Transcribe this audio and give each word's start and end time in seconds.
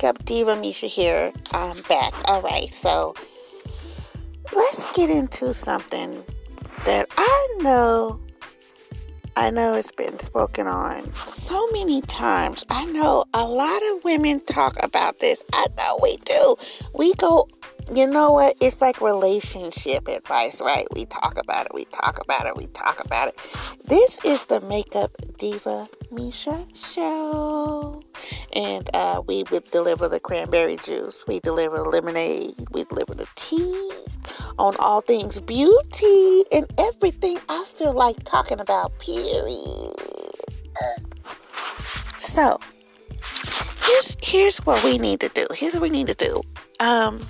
Makeup 0.00 0.24
Diva 0.24 0.56
Misha 0.56 0.86
here. 0.86 1.30
I'm 1.52 1.82
back. 1.82 2.14
All 2.24 2.40
right, 2.40 2.72
so 2.72 3.14
let's 4.50 4.90
get 4.92 5.10
into 5.10 5.52
something 5.52 6.24
that 6.86 7.06
I 7.18 7.56
know 7.60 8.18
I 9.36 9.50
know 9.50 9.74
it's 9.74 9.92
been 9.92 10.18
spoken 10.20 10.66
on 10.66 11.12
so 11.26 11.66
many 11.72 12.00
times. 12.00 12.64
I 12.70 12.86
know 12.86 13.26
a 13.34 13.46
lot 13.46 13.82
of 13.90 14.02
women 14.02 14.40
talk 14.40 14.74
about 14.82 15.20
this. 15.20 15.42
I 15.52 15.66
know 15.76 15.98
we 16.02 16.16
do. 16.16 16.56
We 16.94 17.12
go, 17.14 17.46
you 17.94 18.06
know 18.06 18.32
what? 18.32 18.56
It's 18.60 18.80
like 18.80 19.00
relationship 19.00 20.06
advice, 20.08 20.60
right? 20.60 20.86
We 20.94 21.06
talk 21.06 21.36
about 21.38 21.66
it, 21.66 21.74
we 21.74 21.84
talk 21.86 22.20
about 22.22 22.46
it, 22.46 22.56
we 22.56 22.66
talk 22.68 23.04
about 23.04 23.28
it. 23.28 23.38
This 23.84 24.18
is 24.24 24.44
the 24.44 24.60
Makeup 24.60 25.16
Diva 25.38 25.88
Misha 26.10 26.66
show. 26.74 28.02
And 28.52 28.88
uh, 28.94 29.22
we 29.26 29.44
would 29.50 29.70
deliver 29.70 30.08
the 30.08 30.20
cranberry 30.20 30.76
juice, 30.76 31.24
we 31.26 31.40
deliver 31.40 31.78
the 31.78 31.88
lemonade, 31.88 32.54
we 32.70 32.84
deliver 32.84 33.14
the 33.14 33.26
tea 33.34 33.90
on 34.58 34.76
all 34.78 35.00
things 35.00 35.40
beauty 35.40 36.44
and 36.52 36.66
everything 36.78 37.38
I 37.48 37.64
feel 37.76 37.92
like 37.92 38.22
talking 38.24 38.60
about, 38.60 38.98
period. 38.98 39.94
So, 42.20 42.60
here's 43.82 44.16
here's 44.22 44.58
what 44.58 44.82
we 44.84 44.98
need 44.98 45.20
to 45.20 45.28
do. 45.30 45.46
Here's 45.52 45.74
what 45.74 45.82
we 45.82 45.90
need 45.90 46.06
to 46.06 46.14
do. 46.14 46.42
Um 46.78 47.26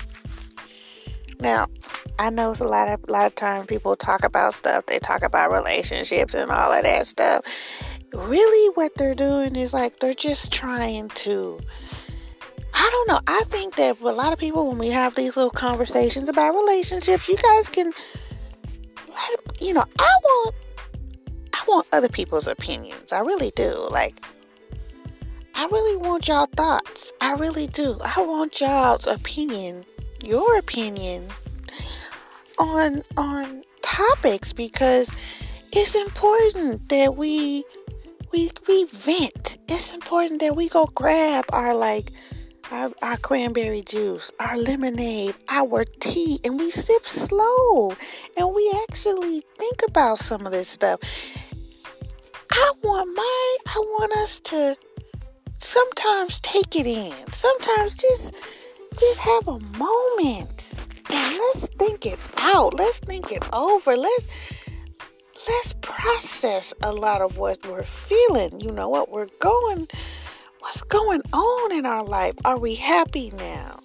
now, 1.40 1.68
I 2.18 2.30
know 2.30 2.54
a 2.58 2.64
lot 2.64 2.88
of 2.88 3.00
a 3.08 3.12
lot 3.12 3.26
of 3.26 3.34
times 3.34 3.66
people 3.66 3.96
talk 3.96 4.24
about 4.24 4.54
stuff. 4.54 4.86
They 4.86 4.98
talk 4.98 5.22
about 5.22 5.52
relationships 5.52 6.34
and 6.34 6.50
all 6.50 6.72
of 6.72 6.82
that 6.84 7.06
stuff. 7.06 7.44
Really, 8.12 8.74
what 8.74 8.92
they're 8.96 9.14
doing 9.14 9.56
is 9.56 9.72
like 9.72 10.00
they're 10.00 10.14
just 10.14 10.52
trying 10.52 11.08
to 11.10 11.60
I 12.72 12.88
don't 12.90 13.08
know. 13.08 13.20
I 13.26 13.44
think 13.48 13.76
that 13.76 14.00
a 14.00 14.04
lot 14.04 14.32
of 14.32 14.38
people, 14.38 14.68
when 14.68 14.78
we 14.78 14.88
have 14.88 15.14
these 15.14 15.36
little 15.36 15.50
conversations 15.50 16.28
about 16.28 16.54
relationships, 16.54 17.28
you 17.28 17.36
guys 17.36 17.68
can 17.68 17.92
let 19.08 19.60
you 19.62 19.74
know. 19.74 19.84
I 19.98 20.14
want, 20.22 20.54
I 21.52 21.64
want 21.66 21.86
other 21.92 22.08
people's 22.08 22.46
opinions. 22.46 23.12
I 23.12 23.20
really 23.20 23.52
do. 23.56 23.88
Like, 23.90 24.24
I 25.54 25.66
really 25.66 25.96
want 25.96 26.28
y'all 26.28 26.48
thoughts. 26.56 27.12
I 27.20 27.32
really 27.32 27.66
do. 27.66 27.98
I 28.02 28.22
want 28.22 28.60
y'all's 28.60 29.06
opinion, 29.06 29.84
your 30.22 30.58
opinion 30.58 31.28
on 32.58 33.02
on 33.16 33.62
topics 33.82 34.52
because 34.52 35.10
it's 35.72 35.94
important 35.94 36.88
that 36.88 37.16
we 37.16 37.64
we 38.32 38.50
we 38.68 38.84
vent. 38.84 39.58
It's 39.68 39.92
important 39.92 40.40
that 40.40 40.56
we 40.56 40.68
go 40.68 40.86
grab 40.86 41.44
our 41.52 41.74
like 41.74 42.12
our, 42.70 42.90
our 43.02 43.16
cranberry 43.16 43.82
juice, 43.82 44.30
our 44.38 44.56
lemonade, 44.56 45.34
our 45.48 45.84
tea, 46.00 46.40
and 46.44 46.58
we 46.58 46.70
sip 46.70 47.04
slow 47.04 47.92
and 48.36 48.54
we 48.54 48.72
actually 48.88 49.44
think 49.58 49.80
about 49.88 50.18
some 50.18 50.46
of 50.46 50.52
this 50.52 50.68
stuff. 50.68 51.00
I 52.52 52.72
want 52.82 53.14
my, 53.14 53.56
I 53.66 53.78
want 53.78 54.12
us 54.18 54.40
to 54.40 54.76
sometimes 55.58 56.40
take 56.40 56.76
it 56.76 56.86
in. 56.86 57.14
Sometimes 57.32 57.94
just, 57.94 58.34
just 58.98 59.20
have 59.20 59.48
a 59.48 59.60
moment 59.78 60.62
and 61.08 61.38
let's 61.38 61.66
think 61.78 62.06
it 62.06 62.18
out. 62.36 62.74
Let's 62.74 62.98
think 63.00 63.32
it 63.32 63.44
over. 63.52 63.96
Let's, 63.96 64.26
let's 65.48 65.74
process 65.80 66.72
a 66.82 66.92
lot 66.92 67.20
of 67.22 67.36
what 67.36 67.64
we're 67.66 67.84
feeling. 67.84 68.60
You 68.60 68.70
know 68.72 68.88
what 68.88 69.10
we're 69.10 69.28
going 69.40 69.88
what's 70.60 70.82
going 70.82 71.22
on 71.32 71.72
in 71.72 71.86
our 71.86 72.04
life? 72.04 72.34
Are 72.44 72.58
we 72.58 72.74
happy 72.74 73.30
now? 73.36 73.80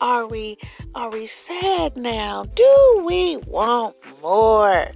Are 0.00 0.26
we 0.26 0.58
are 0.94 1.10
we 1.10 1.26
sad 1.26 1.96
now? 1.96 2.44
Do 2.54 3.02
we 3.04 3.36
want 3.38 3.96
more? 4.22 4.92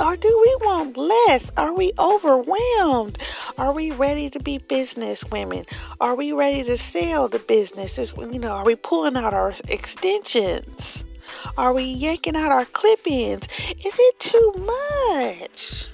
Or 0.00 0.16
do 0.16 0.28
we 0.28 0.66
want 0.66 0.96
less? 0.96 1.50
Are 1.58 1.74
we 1.74 1.92
overwhelmed? 1.98 3.18
Are 3.58 3.72
we 3.72 3.90
ready 3.90 4.30
to 4.30 4.38
be 4.40 4.56
business 4.56 5.22
women? 5.30 5.66
Are 6.00 6.14
we 6.14 6.32
ready 6.32 6.62
to 6.64 6.78
sell 6.78 7.28
the 7.28 7.38
businesses? 7.38 8.14
You 8.16 8.38
know, 8.38 8.52
are 8.52 8.64
we 8.64 8.76
pulling 8.76 9.16
out 9.16 9.34
our 9.34 9.54
extensions? 9.68 11.04
Are 11.58 11.74
we 11.74 11.84
yanking 11.84 12.34
out 12.34 12.50
our 12.50 12.64
clip 12.64 13.06
ins? 13.06 13.46
Is 13.84 13.94
it 13.98 14.18
too 14.18 14.52
much? 14.58 15.88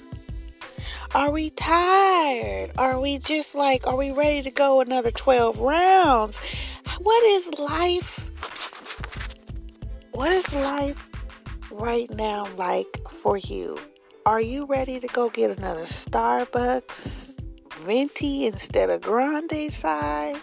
Are 1.13 1.29
we 1.29 1.49
tired? 1.49 2.71
Are 2.77 3.01
we 3.01 3.17
just 3.17 3.55
like, 3.55 3.85
are 3.85 3.97
we 3.97 4.11
ready 4.11 4.41
to 4.41 4.51
go 4.51 4.79
another 4.79 5.11
12 5.11 5.59
rounds? 5.59 6.37
What 6.99 7.23
is 7.25 7.59
life? 7.59 8.21
What 10.11 10.31
is 10.31 10.49
life 10.53 11.09
right 11.71 12.09
now 12.11 12.47
like 12.55 13.01
for 13.21 13.37
you? 13.37 13.77
Are 14.27 14.41
you 14.41 14.65
ready 14.65 14.99
to 14.99 15.07
go 15.07 15.29
get 15.29 15.57
another 15.57 15.83
Starbucks 15.83 17.33
venti 17.85 18.45
instead 18.45 18.89
of 18.89 18.99
grande 18.99 19.71
size? 19.71 20.35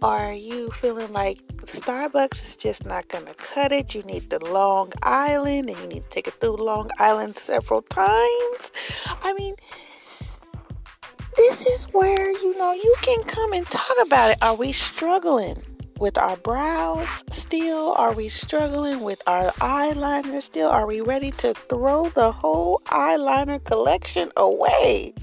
Are 0.00 0.32
you 0.32 0.70
feeling 0.80 1.12
like 1.12 1.46
Starbucks 1.66 2.42
is 2.42 2.56
just 2.56 2.86
not 2.86 3.06
going 3.08 3.26
to 3.26 3.34
cut 3.34 3.70
it? 3.70 3.94
You 3.94 4.02
need 4.04 4.30
the 4.30 4.38
Long 4.38 4.94
Island 5.02 5.68
and 5.68 5.78
you 5.80 5.86
need 5.88 6.04
to 6.04 6.08
take 6.08 6.26
it 6.26 6.40
through 6.40 6.56
Long 6.56 6.88
Island 6.98 7.36
several 7.36 7.82
times. 7.82 8.72
I 9.22 9.34
mean, 9.34 9.56
this 11.36 11.66
is 11.66 11.84
where 11.92 12.30
you 12.30 12.56
know 12.56 12.72
you 12.72 12.94
can 13.02 13.22
come 13.24 13.52
and 13.52 13.66
talk 13.66 13.96
about 14.00 14.30
it. 14.30 14.38
Are 14.40 14.54
we 14.54 14.72
struggling 14.72 15.62
with 16.02 16.18
our 16.18 16.36
brows 16.38 17.06
still? 17.30 17.92
Are 17.92 18.12
we 18.12 18.28
struggling 18.28 19.02
with 19.02 19.22
our 19.28 19.52
eyeliner 19.60 20.42
still? 20.42 20.68
Are 20.68 20.84
we 20.84 21.00
ready 21.00 21.30
to 21.42 21.54
throw 21.54 22.08
the 22.08 22.32
whole 22.32 22.82
eyeliner 22.86 23.62
collection 23.62 24.32
away? 24.36 25.14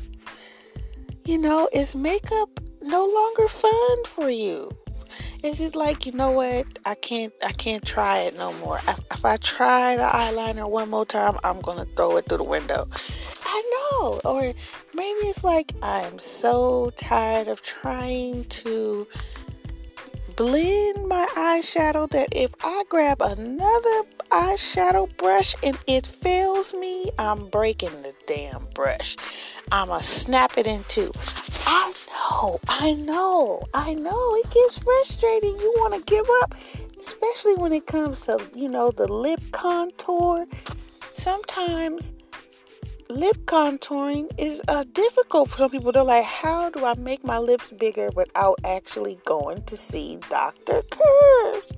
You 1.25 1.37
know, 1.37 1.67
is 1.73 1.95
makeup 1.95 2.61
no 2.81 3.05
longer 3.05 3.49
fun 3.49 3.97
for 4.15 4.29
you? 4.29 4.71
Is 5.43 5.59
it 5.59 5.75
like 5.75 6.05
you 6.05 6.13
know 6.13 6.31
what? 6.31 6.65
I 6.85 6.95
can't. 6.95 7.33
I 7.43 7.51
can't 7.51 7.85
try 7.85 8.19
it 8.19 8.37
no 8.37 8.53
more. 8.53 8.79
If, 8.87 8.99
if 9.11 9.25
I 9.25 9.35
try 9.35 9.97
the 9.97 10.03
eyeliner 10.03 10.69
one 10.69 10.89
more 10.89 11.05
time, 11.05 11.37
I'm 11.43 11.59
gonna 11.59 11.87
throw 11.97 12.15
it 12.15 12.29
through 12.29 12.37
the 12.37 12.43
window. 12.45 12.87
I 13.43 13.57
know. 13.73 14.21
Or 14.23 14.53
maybe 14.93 15.27
it's 15.27 15.43
like 15.43 15.73
I'm 15.81 16.19
so 16.19 16.93
tired 16.95 17.49
of 17.49 17.61
trying 17.63 18.45
to 18.45 19.07
blend 20.39 21.05
my 21.05 21.27
eyeshadow 21.35 22.09
that 22.11 22.29
if 22.31 22.49
I 22.63 22.85
grab 22.87 23.21
another 23.21 24.03
eyeshadow 24.31 25.05
brush 25.17 25.53
and 25.63 25.77
it 25.85 26.07
fails 26.07 26.73
me, 26.73 27.11
I'm 27.19 27.49
breaking 27.49 28.03
the 28.03 28.13
damn 28.25 28.65
brush. 28.73 29.17
I'ma 29.73 29.99
snap 29.99 30.57
it 30.57 30.65
in 30.65 30.85
two. 30.87 31.11
I 31.65 31.93
know, 32.07 32.61
I 32.69 32.93
know, 32.93 33.67
I 33.73 33.93
know. 33.95 34.35
It 34.35 34.49
gets 34.49 34.77
frustrating. 34.77 35.59
You 35.59 35.73
want 35.75 35.95
to 35.95 36.09
give 36.09 36.25
up, 36.41 36.55
especially 36.97 37.55
when 37.55 37.73
it 37.73 37.85
comes 37.85 38.21
to, 38.21 38.39
you 38.55 38.69
know, 38.69 38.91
the 38.91 39.09
lip 39.11 39.41
contour. 39.51 40.47
Sometimes 41.17 42.13
lip 43.09 43.37
contouring 43.45 44.29
is 44.37 44.61
uh, 44.67 44.83
difficult 44.93 45.49
for 45.49 45.57
some 45.57 45.69
people. 45.71 45.91
They're 45.91 46.03
like, 46.03 46.25
how 46.25 46.69
do 46.69 46.85
I 46.85 46.93
make 46.93 47.23
my 47.23 47.39
lips 47.39 47.71
bigger 47.71 48.09
without 48.15 48.59
actually 48.63 49.19
going 49.25 49.63
to 49.63 49.75
see 49.75 50.19
Dr. 50.29 50.83
Curves? 50.91 51.73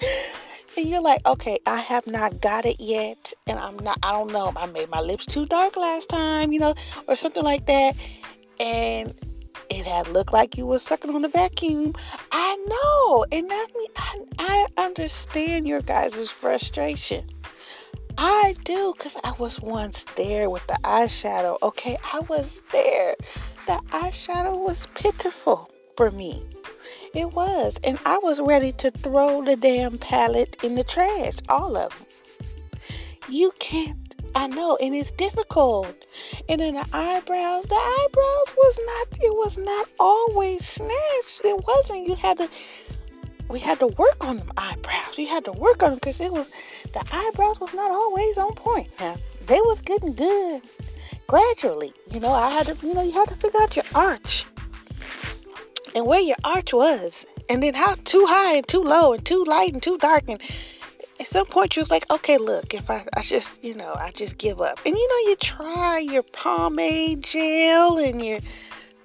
and 0.76 0.88
you're 0.88 1.00
like, 1.00 1.24
okay, 1.24 1.58
I 1.66 1.78
have 1.78 2.06
not 2.06 2.40
got 2.40 2.66
it 2.66 2.80
yet, 2.80 3.32
and 3.46 3.58
I'm 3.58 3.78
not, 3.78 3.98
I 4.02 4.12
don't 4.12 4.32
know, 4.32 4.52
I 4.56 4.66
made 4.66 4.90
my 4.90 5.00
lips 5.00 5.26
too 5.26 5.46
dark 5.46 5.76
last 5.76 6.08
time, 6.08 6.52
you 6.52 6.58
know, 6.58 6.74
or 7.06 7.14
something 7.14 7.44
like 7.44 7.66
that, 7.66 7.96
and 8.58 9.14
it 9.70 9.86
had 9.86 10.08
looked 10.08 10.32
like 10.32 10.56
you 10.56 10.66
were 10.66 10.78
sucking 10.78 11.14
on 11.14 11.22
the 11.22 11.28
vacuum. 11.28 11.94
I 12.32 12.56
know, 12.56 13.24
and 13.30 13.48
that 13.48 13.66
mean 13.76 13.90
I, 13.96 14.24
I 14.38 14.66
understand 14.84 15.68
your 15.68 15.82
guys' 15.82 16.30
frustration. 16.30 17.28
I 18.20 18.56
do 18.64 18.94
because 18.96 19.16
I 19.22 19.30
was 19.38 19.60
once 19.60 20.04
there 20.16 20.50
with 20.50 20.66
the 20.66 20.76
eyeshadow. 20.82 21.56
Okay, 21.62 21.96
I 22.12 22.18
was 22.18 22.50
there. 22.72 23.14
The 23.66 23.80
eyeshadow 23.90 24.58
was 24.58 24.88
pitiful 24.94 25.70
for 25.96 26.10
me. 26.10 26.44
It 27.14 27.32
was. 27.32 27.76
And 27.84 27.96
I 28.04 28.18
was 28.18 28.40
ready 28.40 28.72
to 28.72 28.90
throw 28.90 29.44
the 29.44 29.54
damn 29.54 29.98
palette 29.98 30.56
in 30.64 30.74
the 30.74 30.82
trash. 30.82 31.34
All 31.48 31.76
of 31.76 31.96
them. 31.96 32.90
You 33.28 33.52
can't. 33.60 34.16
I 34.34 34.48
know, 34.48 34.76
and 34.76 34.96
it's 34.96 35.12
difficult. 35.12 35.94
And 36.48 36.60
then 36.60 36.74
the 36.74 36.86
eyebrows, 36.92 37.66
the 37.66 37.76
eyebrows 37.76 38.56
was 38.56 38.78
not, 38.84 39.18
it 39.20 39.34
was 39.36 39.56
not 39.58 39.88
always 40.00 40.66
snatched. 40.66 41.42
It 41.44 41.64
wasn't. 41.64 42.08
You 42.08 42.16
had 42.16 42.38
to 42.38 42.48
we 43.48 43.58
had 43.60 43.78
to 43.80 43.86
work 43.86 44.24
on 44.24 44.38
them 44.38 44.52
eyebrows. 44.56 45.16
We 45.16 45.26
had 45.26 45.44
to 45.46 45.52
work 45.52 45.82
on 45.82 45.90
them 45.90 45.98
because 45.98 46.20
it 46.20 46.32
was 46.32 46.48
the 46.92 47.02
eyebrows 47.12 47.60
was 47.60 47.72
not 47.74 47.90
always 47.90 48.36
on 48.36 48.54
point. 48.54 48.88
Now, 49.00 49.16
they 49.46 49.60
was 49.62 49.80
getting 49.80 50.14
good 50.14 50.62
gradually. 51.26 51.92
You 52.10 52.20
know, 52.20 52.30
I 52.32 52.50
had 52.50 52.66
to, 52.66 52.86
you 52.86 52.94
know, 52.94 53.02
you 53.02 53.12
had 53.12 53.28
to 53.28 53.34
figure 53.34 53.60
out 53.60 53.76
your 53.76 53.84
arch. 53.94 54.44
and 55.94 56.06
where 56.06 56.20
your 56.20 56.36
arch 56.44 56.72
was, 56.72 57.24
and 57.48 57.62
then 57.62 57.74
how 57.74 57.94
too 58.04 58.26
high 58.26 58.54
and 58.56 58.68
too 58.68 58.82
low 58.82 59.12
and 59.12 59.24
too 59.24 59.44
light 59.44 59.72
and 59.72 59.82
too 59.82 59.98
dark 59.98 60.24
and 60.28 60.40
at 61.20 61.26
some 61.26 61.46
point 61.46 61.74
you 61.74 61.82
was 61.82 61.90
like, 61.90 62.08
okay, 62.10 62.38
look, 62.38 62.74
if 62.74 62.88
I, 62.88 63.04
I 63.14 63.22
just, 63.22 63.62
you 63.64 63.74
know, 63.74 63.92
I 63.94 64.12
just 64.12 64.38
give 64.38 64.60
up. 64.60 64.78
And 64.86 64.94
you 64.94 65.08
know, 65.08 65.30
you 65.30 65.36
try 65.36 65.98
your 65.98 66.22
pomade 66.22 67.24
gel 67.24 67.98
and 67.98 68.24
your 68.24 68.38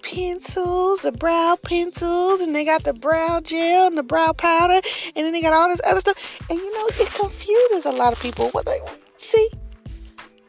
pencils, 0.04 1.02
the 1.02 1.12
brow 1.12 1.58
pencils, 1.64 2.42
and 2.42 2.54
they 2.54 2.64
got 2.64 2.84
the 2.84 2.94
brow 2.94 3.40
gel 3.42 3.88
and 3.88 3.98
the 3.98 4.04
brow 4.04 4.34
powder, 4.34 4.82
and 5.16 5.26
then 5.26 5.34
they 5.34 5.42
got 5.42 5.54
all 5.54 5.70
this 5.70 5.82
other 5.86 6.02
stuff. 6.02 6.18
And 6.50 6.60
you 6.60 6.74
know, 6.74 6.88
it 7.00 7.12
confuses 7.14 7.86
a 7.86 7.92
lot 7.92 8.14
of 8.14 8.20
people. 8.20 8.50
What 8.52 8.66
they 8.66 8.80
see, 9.18 9.50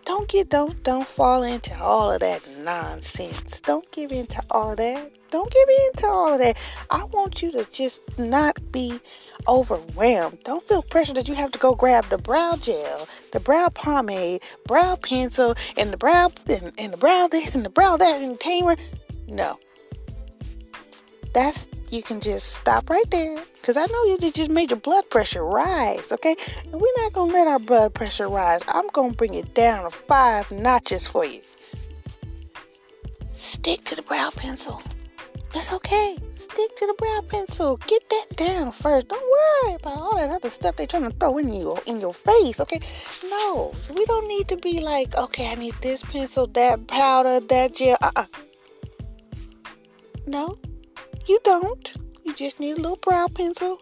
don't 0.05 0.29
get 0.29 0.51
don't 0.51 0.83
don't 0.83 1.07
fall 1.07 1.43
into 1.43 1.75
all 1.81 2.13
of 2.13 2.21
that 2.21 2.47
nonsense. 2.59 3.61
Don't 3.61 3.91
give 3.93 4.13
in 4.13 4.27
to 4.27 4.43
all 4.51 4.73
of 4.73 4.77
that. 4.77 5.11
Don't 5.31 5.51
give 5.51 5.69
in 5.69 5.93
to 5.97 6.07
all 6.07 6.33
of 6.35 6.39
that. 6.41 6.57
I 6.91 7.05
want 7.05 7.43
you 7.43 7.51
to 7.53 7.65
just 7.65 8.01
not 8.19 8.61
be 8.71 9.01
overwhelmed. 9.49 10.39
Don't 10.45 10.67
feel 10.69 10.83
pressure 10.83 11.15
that 11.15 11.29
you 11.29 11.35
have 11.35 11.51
to 11.53 11.59
go 11.59 11.75
grab 11.75 12.09
the 12.09 12.19
brow 12.19 12.57
gel, 12.57 13.09
the 13.33 13.41
brow 13.41 13.69
pomade, 13.69 14.43
brow 14.67 14.97
pencil, 14.97 15.55
and 15.77 15.93
the 15.93 15.97
brow 15.97 16.31
and, 16.47 16.73
and 16.79 16.93
the 16.93 16.97
brow 16.97 17.29
this 17.29 17.55
and 17.55 17.65
the 17.65 17.71
brow 17.71 17.97
that 17.97 18.23
and 18.23 18.39
tamer. 18.39 18.77
No. 19.27 19.59
That's 21.33 21.67
you 21.91 22.03
can 22.03 22.21
just 22.21 22.55
stop 22.55 22.91
right 22.91 23.09
there 23.11 23.39
because 23.55 23.77
I 23.77 23.87
know 23.87 24.05
you 24.05 24.19
just 24.33 24.51
made 24.51 24.71
your 24.71 24.81
blood 24.81 25.09
pressure 25.11 25.45
rise, 25.45 26.11
okay? 26.11 26.35
And 26.65 26.75
we're 26.75 27.03
not 27.03 27.13
gonna 27.13 27.33
let 27.33 27.47
our 27.47 27.59
blood 27.59 27.95
pressure 27.95 28.29
rise. 28.29 28.63
I'm 28.69 28.89
gonna 28.89 29.13
bring 29.13 29.35
it 29.35 29.55
down 29.55 29.91
five 29.91 30.51
notches 30.51 31.07
for 31.07 31.25
you. 31.25 31.41
Stick 33.33 33.85
to 33.85 33.95
the 33.95 34.03
brow 34.03 34.31
pencil. 34.35 34.83
It's 35.55 35.73
okay. 35.73 36.19
Stick 36.33 36.77
to 36.77 36.87
the 36.87 36.95
brow 36.99 37.21
pencil. 37.29 37.77
Get 37.87 38.03
that 38.11 38.37
down 38.37 38.73
first. 38.73 39.07
Don't 39.07 39.23
worry 39.23 39.75
about 39.77 39.97
all 39.97 40.17
that 40.17 40.31
other 40.31 40.51
stuff 40.51 40.75
they're 40.75 40.89
trying 40.89 41.05
to 41.05 41.17
throw 41.17 41.39
in 41.39 41.53
you 41.53 41.77
in 41.87 42.01
your 42.01 42.13
face. 42.13 42.59
Okay? 42.59 42.81
No, 43.25 43.73
we 43.97 44.05
don't 44.07 44.27
need 44.27 44.49
to 44.49 44.57
be 44.57 44.81
like, 44.81 45.15
okay, 45.15 45.47
I 45.47 45.55
need 45.55 45.75
this 45.81 46.03
pencil, 46.03 46.49
that 46.49 46.89
powder, 46.89 47.39
that 47.39 47.77
gel. 47.77 47.97
Uh-uh. 48.03 48.27
No, 50.27 50.59
you 51.27 51.39
don't. 51.45 51.93
You 52.25 52.35
just 52.35 52.59
need 52.59 52.73
a 52.73 52.81
little 52.81 52.97
brow 52.97 53.29
pencil, 53.29 53.81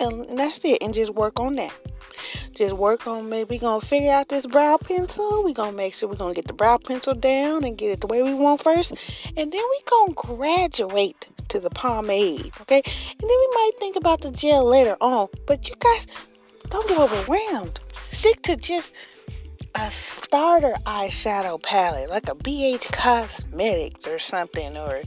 and 0.00 0.38
that's 0.38 0.64
it. 0.64 0.78
And 0.82 0.92
just 0.92 1.14
work 1.14 1.38
on 1.38 1.54
that. 1.56 1.72
Just 2.54 2.74
work 2.74 3.06
on 3.06 3.28
maybe 3.28 3.56
we're 3.56 3.60
gonna 3.60 3.84
figure 3.84 4.10
out 4.10 4.28
this 4.28 4.46
brow 4.46 4.76
pencil. 4.76 5.42
We're 5.44 5.54
gonna 5.54 5.76
make 5.76 5.94
sure 5.94 6.08
we're 6.08 6.16
gonna 6.16 6.34
get 6.34 6.46
the 6.46 6.52
brow 6.52 6.78
pencil 6.78 7.14
down 7.14 7.64
and 7.64 7.78
get 7.78 7.90
it 7.90 8.00
the 8.00 8.06
way 8.06 8.22
we 8.22 8.34
want 8.34 8.62
first. 8.62 8.92
And 9.36 9.52
then 9.52 9.62
we're 9.62 9.90
gonna 9.90 10.14
graduate 10.14 11.28
to 11.48 11.60
the 11.60 11.70
pomade. 11.70 12.52
Okay? 12.62 12.82
And 12.84 13.20
then 13.20 13.28
we 13.28 13.48
might 13.54 13.72
think 13.78 13.96
about 13.96 14.20
the 14.20 14.30
gel 14.30 14.64
later 14.64 14.96
on. 15.00 15.28
But 15.46 15.68
you 15.68 15.74
guys 15.78 16.06
don't 16.68 16.88
get 16.88 16.98
overwhelmed. 16.98 17.80
Stick 18.12 18.42
to 18.42 18.56
just 18.56 18.92
a 19.74 19.90
starter 19.90 20.74
eyeshadow 20.84 21.62
palette, 21.62 22.10
like 22.10 22.28
a 22.28 22.34
BH 22.34 22.92
Cosmetics 22.92 24.06
or 24.06 24.18
something, 24.18 24.76
or 24.76 25.02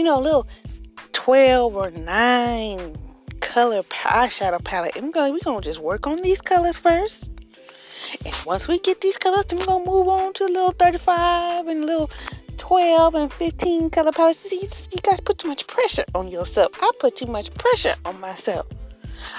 you 0.00 0.04
know, 0.04 0.18
a 0.18 0.24
little 0.28 0.48
12 1.12 1.76
or 1.76 1.90
9 1.90 2.96
color 3.40 3.82
eyeshadow 3.82 4.64
palette. 4.64 4.94
We're 4.94 5.10
gonna, 5.10 5.30
we're 5.30 5.40
gonna 5.44 5.60
just 5.60 5.78
work 5.78 6.06
on 6.06 6.22
these 6.22 6.40
colors 6.40 6.78
first. 6.78 7.28
And 8.24 8.34
once 8.46 8.66
we 8.66 8.78
get 8.78 9.02
these 9.02 9.18
colors, 9.18 9.44
then 9.48 9.58
we're 9.58 9.66
gonna 9.66 9.84
move 9.84 10.08
on 10.08 10.32
to 10.32 10.44
a 10.44 10.46
little 10.46 10.72
35 10.72 11.66
and 11.66 11.84
a 11.84 11.86
little 11.86 12.10
12 12.56 13.14
and 13.14 13.30
15 13.30 13.90
color 13.90 14.10
palettes. 14.10 14.38
See, 14.40 14.70
you 14.90 14.98
guys 15.02 15.20
put 15.20 15.36
too 15.36 15.48
much 15.48 15.66
pressure 15.66 16.06
on 16.14 16.28
yourself. 16.28 16.72
I 16.80 16.90
put 16.98 17.16
too 17.16 17.26
much 17.26 17.52
pressure 17.52 17.94
on 18.06 18.18
myself. 18.20 18.68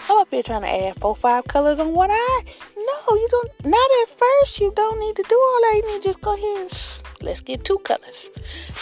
I'm 0.10 0.20
up 0.20 0.28
here 0.30 0.44
trying 0.44 0.62
to 0.62 0.70
add 0.70 1.02
four, 1.02 1.16
five 1.16 1.46
colors 1.46 1.80
on 1.80 1.96
one 1.96 2.12
eye. 2.12 2.44
No, 2.78 3.16
you 3.16 3.28
don't. 3.32 3.66
Not 3.66 3.90
at 4.04 4.20
first. 4.20 4.60
You 4.60 4.72
don't 4.76 5.00
need 5.00 5.16
to 5.16 5.24
do 5.28 5.36
all 5.36 5.62
that. 5.62 5.82
You 5.84 5.92
need 5.92 6.04
to 6.04 6.08
just 6.10 6.22
go 6.22 6.36
ahead 6.36 6.58
and 6.62 7.24
let's 7.24 7.42
get 7.42 7.66
two 7.66 7.80
colors. 7.80 8.30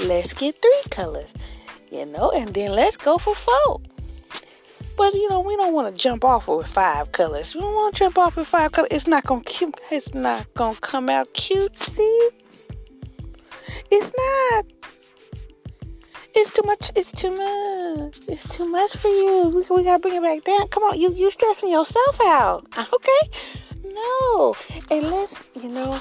Let's 0.04 0.34
get 0.34 0.62
three 0.62 0.84
colors 0.90 1.30
you 1.91 2.06
know, 2.06 2.31
and 2.31 2.53
then 2.53 2.71
let's 2.71 2.97
go 2.97 3.18
for 3.18 3.36
four. 3.36 3.81
But 5.00 5.13
you 5.13 5.30
know, 5.30 5.39
we 5.39 5.56
don't 5.56 5.74
want 5.74 5.95
to 5.95 6.01
jump 6.01 6.25
off 6.25 6.47
with 6.47 6.68
five 6.68 7.12
colors. 7.13 7.56
We 7.56 7.62
don't 7.62 7.74
want 7.74 7.95
to 7.95 8.00
jump 8.00 8.18
off 8.18 8.36
with 8.36 8.47
five 8.47 8.74
colors. 8.74 8.89
It's 8.91 9.07
not 9.07 9.25
gonna 9.25 9.44
cute. 9.44 9.80
It's 9.89 10.13
not 10.13 10.53
gonna 10.56 10.77
come 10.81 11.09
out 11.09 11.33
cutesy. 11.33 12.30
It's 13.91 14.12
not. 14.18 14.65
It's 16.36 16.51
too 16.51 16.63
much. 16.63 16.91
It's 16.95 17.12
too 17.12 17.31
much. 17.31 18.19
It's 18.27 18.47
too 18.56 18.68
much 18.68 18.95
for 18.97 19.07
you. 19.07 19.50
We, 19.56 19.75
we 19.75 19.83
gotta 19.83 20.00
bring 20.00 20.15
it 20.15 20.21
back 20.21 20.44
down. 20.44 20.68
Come 20.68 20.83
on, 20.83 21.00
you 21.00 21.13
you 21.13 21.31
stressing 21.31 21.71
yourself 21.71 22.19
out. 22.21 22.68
Okay? 22.77 23.30
No. 23.86 24.56
And 24.91 25.09
let's 25.09 25.33
you 25.56 25.69
know. 25.69 26.00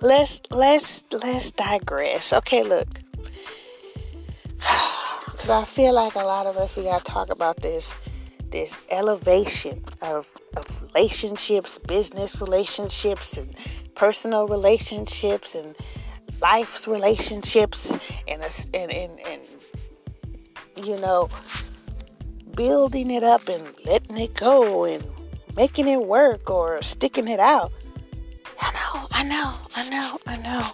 Let's 0.00 0.40
let's 0.50 1.04
let's 1.12 1.50
digress. 1.52 2.32
Okay, 2.32 2.62
look. 2.62 2.88
Because 5.26 5.50
I 5.50 5.64
feel 5.64 5.92
like 5.92 6.14
a 6.14 6.24
lot 6.24 6.46
of 6.46 6.56
us, 6.56 6.74
we 6.74 6.84
got 6.84 7.04
to 7.04 7.12
talk 7.12 7.28
about 7.28 7.60
this 7.60 7.92
this 8.54 8.72
elevation 8.88 9.84
of, 10.00 10.28
of 10.56 10.64
relationships, 10.80 11.76
business 11.88 12.40
relationships, 12.40 13.36
and 13.36 13.52
personal 13.96 14.46
relationships, 14.46 15.56
and 15.56 15.74
life's 16.40 16.86
relationships, 16.86 17.90
and, 18.28 18.44
and, 18.72 18.92
and, 18.92 19.20
and 19.26 19.40
you 20.86 20.96
know, 21.00 21.28
building 22.54 23.10
it 23.10 23.24
up 23.24 23.48
and 23.48 23.74
letting 23.84 24.18
it 24.18 24.34
go 24.34 24.84
and 24.84 25.04
making 25.56 25.88
it 25.88 26.04
work 26.06 26.48
or 26.48 26.80
sticking 26.80 27.26
it 27.26 27.40
out. 27.40 27.72
I 28.60 28.70
know, 28.70 29.08
I 29.10 29.22
know, 29.24 29.54
I 29.74 29.88
know, 29.88 30.18
I 30.28 30.36
know. 30.36 30.70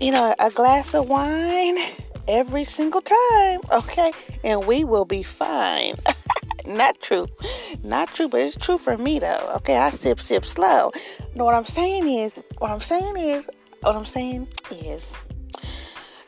You 0.00 0.10
know, 0.10 0.34
a 0.40 0.50
glass 0.50 0.94
of 0.94 1.08
wine 1.08 1.78
every 2.28 2.64
single 2.64 3.00
time, 3.00 3.60
okay? 3.70 4.12
And 4.42 4.66
we 4.66 4.84
will 4.84 5.04
be 5.04 5.22
fine. 5.22 5.94
Not 6.66 7.00
true. 7.02 7.26
Not 7.82 8.08
true, 8.14 8.28
but 8.28 8.40
it's 8.40 8.56
true 8.56 8.78
for 8.78 8.96
me 8.96 9.18
though. 9.18 9.52
Okay, 9.56 9.76
I 9.76 9.90
sip, 9.90 10.20
sip 10.20 10.46
slow. 10.46 10.92
Know 11.34 11.44
what 11.44 11.54
I'm 11.54 11.66
saying 11.66 12.08
is, 12.08 12.42
what 12.58 12.70
I'm 12.70 12.80
saying 12.80 13.16
is, 13.16 13.44
what 13.80 13.94
I'm 13.94 14.06
saying 14.06 14.48
is, 14.70 15.02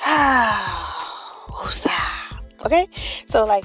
okay? 2.66 2.86
So 3.30 3.44
like, 3.44 3.64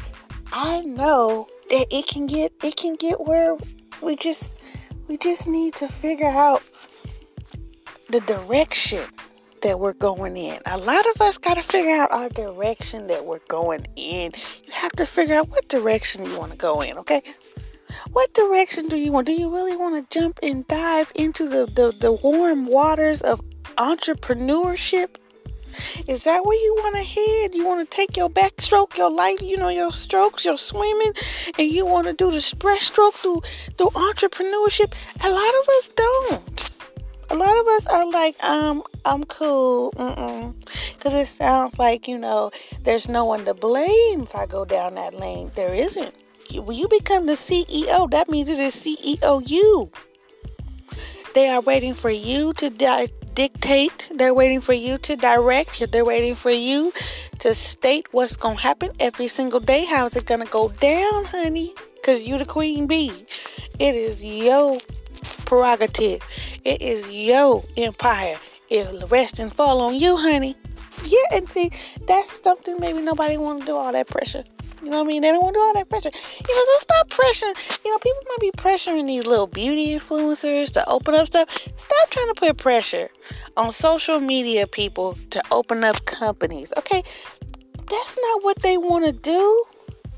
I 0.53 0.81
know 0.81 1.47
that 1.69 1.93
it 1.93 2.07
can 2.07 2.25
get, 2.25 2.53
it 2.63 2.77
can 2.77 2.95
get 2.95 3.21
where 3.21 3.57
we 4.01 4.15
just, 4.15 4.53
we 5.07 5.17
just 5.17 5.47
need 5.47 5.75
to 5.75 5.87
figure 5.87 6.29
out 6.29 6.63
the 8.09 8.21
direction 8.21 9.03
that 9.61 9.79
we're 9.79 9.93
going 9.93 10.37
in. 10.37 10.59
A 10.65 10.77
lot 10.77 11.05
of 11.15 11.21
us 11.21 11.37
got 11.37 11.55
to 11.55 11.63
figure 11.63 11.95
out 11.95 12.11
our 12.11 12.29
direction 12.29 13.07
that 13.07 13.25
we're 13.25 13.39
going 13.47 13.85
in. 13.95 14.31
You 14.65 14.73
have 14.73 14.91
to 14.93 15.05
figure 15.05 15.35
out 15.35 15.49
what 15.49 15.67
direction 15.67 16.25
you 16.25 16.37
want 16.37 16.51
to 16.51 16.57
go 16.57 16.81
in, 16.81 16.97
okay? 16.99 17.21
What 18.11 18.33
direction 18.33 18.87
do 18.87 18.95
you 18.95 19.11
want? 19.11 19.27
Do 19.27 19.33
you 19.33 19.53
really 19.53 19.75
want 19.75 20.09
to 20.09 20.19
jump 20.19 20.39
and 20.41 20.67
dive 20.67 21.11
into 21.15 21.47
the, 21.47 21.65
the, 21.65 21.93
the 21.99 22.11
warm 22.11 22.65
waters 22.65 23.21
of 23.21 23.41
entrepreneurship? 23.77 25.15
Is 26.07 26.23
that 26.23 26.45
where 26.45 26.57
you 26.57 26.75
want 26.79 26.95
to 26.95 27.03
head? 27.03 27.55
You 27.55 27.65
want 27.65 27.89
to 27.89 27.95
take 27.95 28.17
your 28.17 28.29
backstroke, 28.29 28.97
your 28.97 29.09
light, 29.09 29.41
you 29.41 29.57
know, 29.57 29.69
your 29.69 29.93
strokes, 29.93 30.43
your 30.43 30.57
swimming, 30.57 31.13
and 31.57 31.71
you 31.71 31.85
want 31.85 32.07
to 32.07 32.13
do 32.13 32.29
the 32.29 32.39
breaststroke 32.39 33.13
through 33.13 33.41
through 33.77 33.91
entrepreneurship? 33.91 34.93
A 35.23 35.29
lot 35.29 35.53
of 35.61 35.69
us 35.69 35.89
don't 35.95 36.71
a 37.31 37.35
lot 37.35 37.57
of 37.57 37.67
us 37.67 37.87
are 37.87 38.11
like, 38.11 38.43
um, 38.43 38.83
I'm 39.05 39.23
cool, 39.23 39.91
because 39.91 41.13
it 41.13 41.29
sounds 41.29 41.79
like 41.79 42.07
you 42.07 42.17
know 42.17 42.51
there's 42.83 43.07
no 43.07 43.23
one 43.23 43.45
to 43.45 43.53
blame 43.53 44.23
if 44.23 44.35
I 44.35 44.45
go 44.45 44.65
down 44.65 44.95
that 44.95 45.13
lane. 45.13 45.49
There 45.55 45.73
isn't. 45.73 46.13
When 46.53 46.77
you 46.77 46.89
become 46.89 47.27
the 47.27 47.33
CEO, 47.33 48.11
that 48.11 48.29
means 48.29 48.49
it 48.49 48.59
is 48.59 48.75
CEO 48.75 49.47
you. 49.47 49.89
They 51.33 51.47
are 51.47 51.61
waiting 51.61 51.93
for 51.93 52.09
you 52.09 52.51
to 52.55 52.69
di- 52.69 53.07
dictate. 53.33 54.09
They're 54.13 54.33
waiting 54.33 54.59
for 54.59 54.73
you 54.73 54.97
to 54.97 55.15
direct. 55.15 55.89
They're 55.89 56.03
waiting 56.03 56.35
for 56.35 56.51
you 56.51 56.91
to 57.39 57.55
state 57.55 58.07
what's 58.11 58.35
gonna 58.35 58.59
happen 58.59 58.91
every 58.99 59.29
single 59.29 59.61
day. 59.61 59.85
How's 59.85 60.17
it 60.17 60.25
gonna 60.25 60.45
go 60.45 60.67
down, 60.81 61.23
honey? 61.23 61.73
Cause 62.03 62.23
you 62.23 62.37
the 62.37 62.45
queen 62.45 62.87
bee. 62.87 63.25
It 63.79 63.95
is 63.95 64.21
your 64.21 64.79
prerogative. 65.51 66.21
It 66.63 66.81
is 66.81 67.05
your 67.11 67.61
empire. 67.75 68.37
It 68.69 68.87
rest 69.09 69.37
and 69.37 69.53
fall 69.53 69.81
on 69.81 69.99
you, 69.99 70.15
honey. 70.15 70.55
Yeah, 71.03 71.17
and 71.33 71.51
see, 71.51 71.71
that's 72.07 72.41
something 72.41 72.77
maybe 72.79 73.01
nobody 73.01 73.35
want 73.35 73.59
to 73.59 73.65
do 73.65 73.75
all 73.75 73.91
that 73.91 74.07
pressure. 74.07 74.45
You 74.81 74.89
know 74.89 74.99
what 74.99 75.03
I 75.03 75.07
mean? 75.07 75.21
They 75.21 75.29
don't 75.29 75.43
want 75.43 75.55
to 75.55 75.59
do 75.59 75.63
all 75.63 75.73
that 75.73 75.89
pressure. 75.89 76.11
You 76.47 76.55
know, 76.55 76.63
so 76.65 76.79
stop 76.79 77.09
pressuring. 77.09 77.83
You 77.83 77.91
know, 77.91 77.97
people 77.97 78.21
might 78.29 78.37
be 78.39 78.51
pressuring 78.51 79.07
these 79.07 79.25
little 79.25 79.45
beauty 79.45 79.99
influencers 79.99 80.71
to 80.71 80.89
open 80.89 81.15
up 81.15 81.27
stuff. 81.27 81.49
Stop 81.51 82.09
trying 82.11 82.27
to 82.27 82.33
put 82.37 82.57
pressure 82.57 83.09
on 83.57 83.73
social 83.73 84.21
media 84.21 84.67
people 84.67 85.17
to 85.31 85.41
open 85.51 85.83
up 85.83 86.05
companies. 86.05 86.71
Okay? 86.77 87.03
that's 87.91 88.17
not 88.21 88.43
what 88.43 88.61
they 88.61 88.77
want 88.77 89.03
to 89.05 89.11
do. 89.11 89.65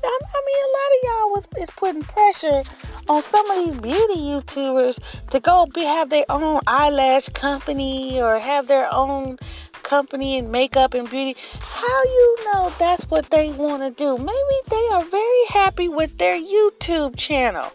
I, 0.04 0.20
I 0.22 0.40
mean, 0.46 0.60
a 0.64 0.72
lot 0.78 0.90
of 0.94 1.00
y'all 1.02 1.30
was 1.30 1.46
is 1.58 1.70
putting 1.76 2.02
pressure 2.04 2.62
on 3.08 3.22
some 3.22 3.50
of 3.50 3.56
these 3.64 3.80
beauty 3.80 4.20
YouTubers 4.20 4.98
to 5.30 5.40
go 5.40 5.66
be 5.66 5.82
have 5.82 6.10
their 6.10 6.24
own 6.28 6.60
eyelash 6.66 7.28
company 7.30 8.20
or 8.20 8.38
have 8.38 8.66
their 8.66 8.92
own 8.92 9.38
company 9.82 10.38
in 10.38 10.50
makeup 10.50 10.94
and 10.94 11.08
beauty. 11.08 11.36
How 11.60 12.02
you 12.04 12.36
know 12.46 12.72
that's 12.78 13.04
what 13.04 13.30
they 13.30 13.50
want 13.50 13.82
to 13.82 13.90
do? 13.90 14.16
Maybe 14.16 14.56
they 14.70 14.88
are 14.92 15.04
very 15.04 15.46
happy 15.48 15.88
with 15.88 16.16
their 16.18 16.36
YouTube 16.36 17.16
channel. 17.16 17.70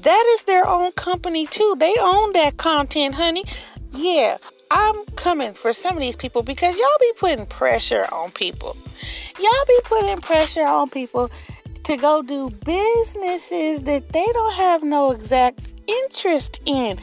That 0.00 0.36
is 0.38 0.44
their 0.44 0.66
own 0.66 0.92
company 0.92 1.46
too. 1.46 1.76
They 1.78 1.94
own 2.00 2.32
that 2.32 2.56
content, 2.56 3.14
honey. 3.14 3.44
Yeah, 3.90 4.38
I'm 4.70 5.04
coming 5.16 5.52
for 5.52 5.72
some 5.72 5.96
of 5.96 6.00
these 6.00 6.16
people 6.16 6.42
because 6.42 6.74
y'all 6.76 6.98
be 7.00 7.12
putting 7.18 7.46
pressure 7.46 8.06
on 8.12 8.30
people. 8.32 8.76
Y'all 9.38 9.64
be 9.68 9.80
putting 9.84 10.20
pressure 10.20 10.66
on 10.66 10.88
people 10.90 11.30
to 11.84 11.96
go 11.96 12.22
do 12.22 12.50
businesses 12.64 13.82
that 13.84 14.08
they 14.10 14.26
don't 14.32 14.54
have 14.54 14.82
no 14.82 15.12
exact 15.12 15.60
interest 15.86 16.60
in. 16.64 16.98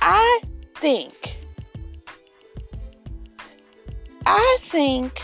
I 0.00 0.40
think 0.76 1.36
I 4.24 4.58
think 4.62 5.22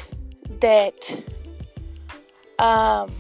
that 0.61 1.23
um 2.59 3.11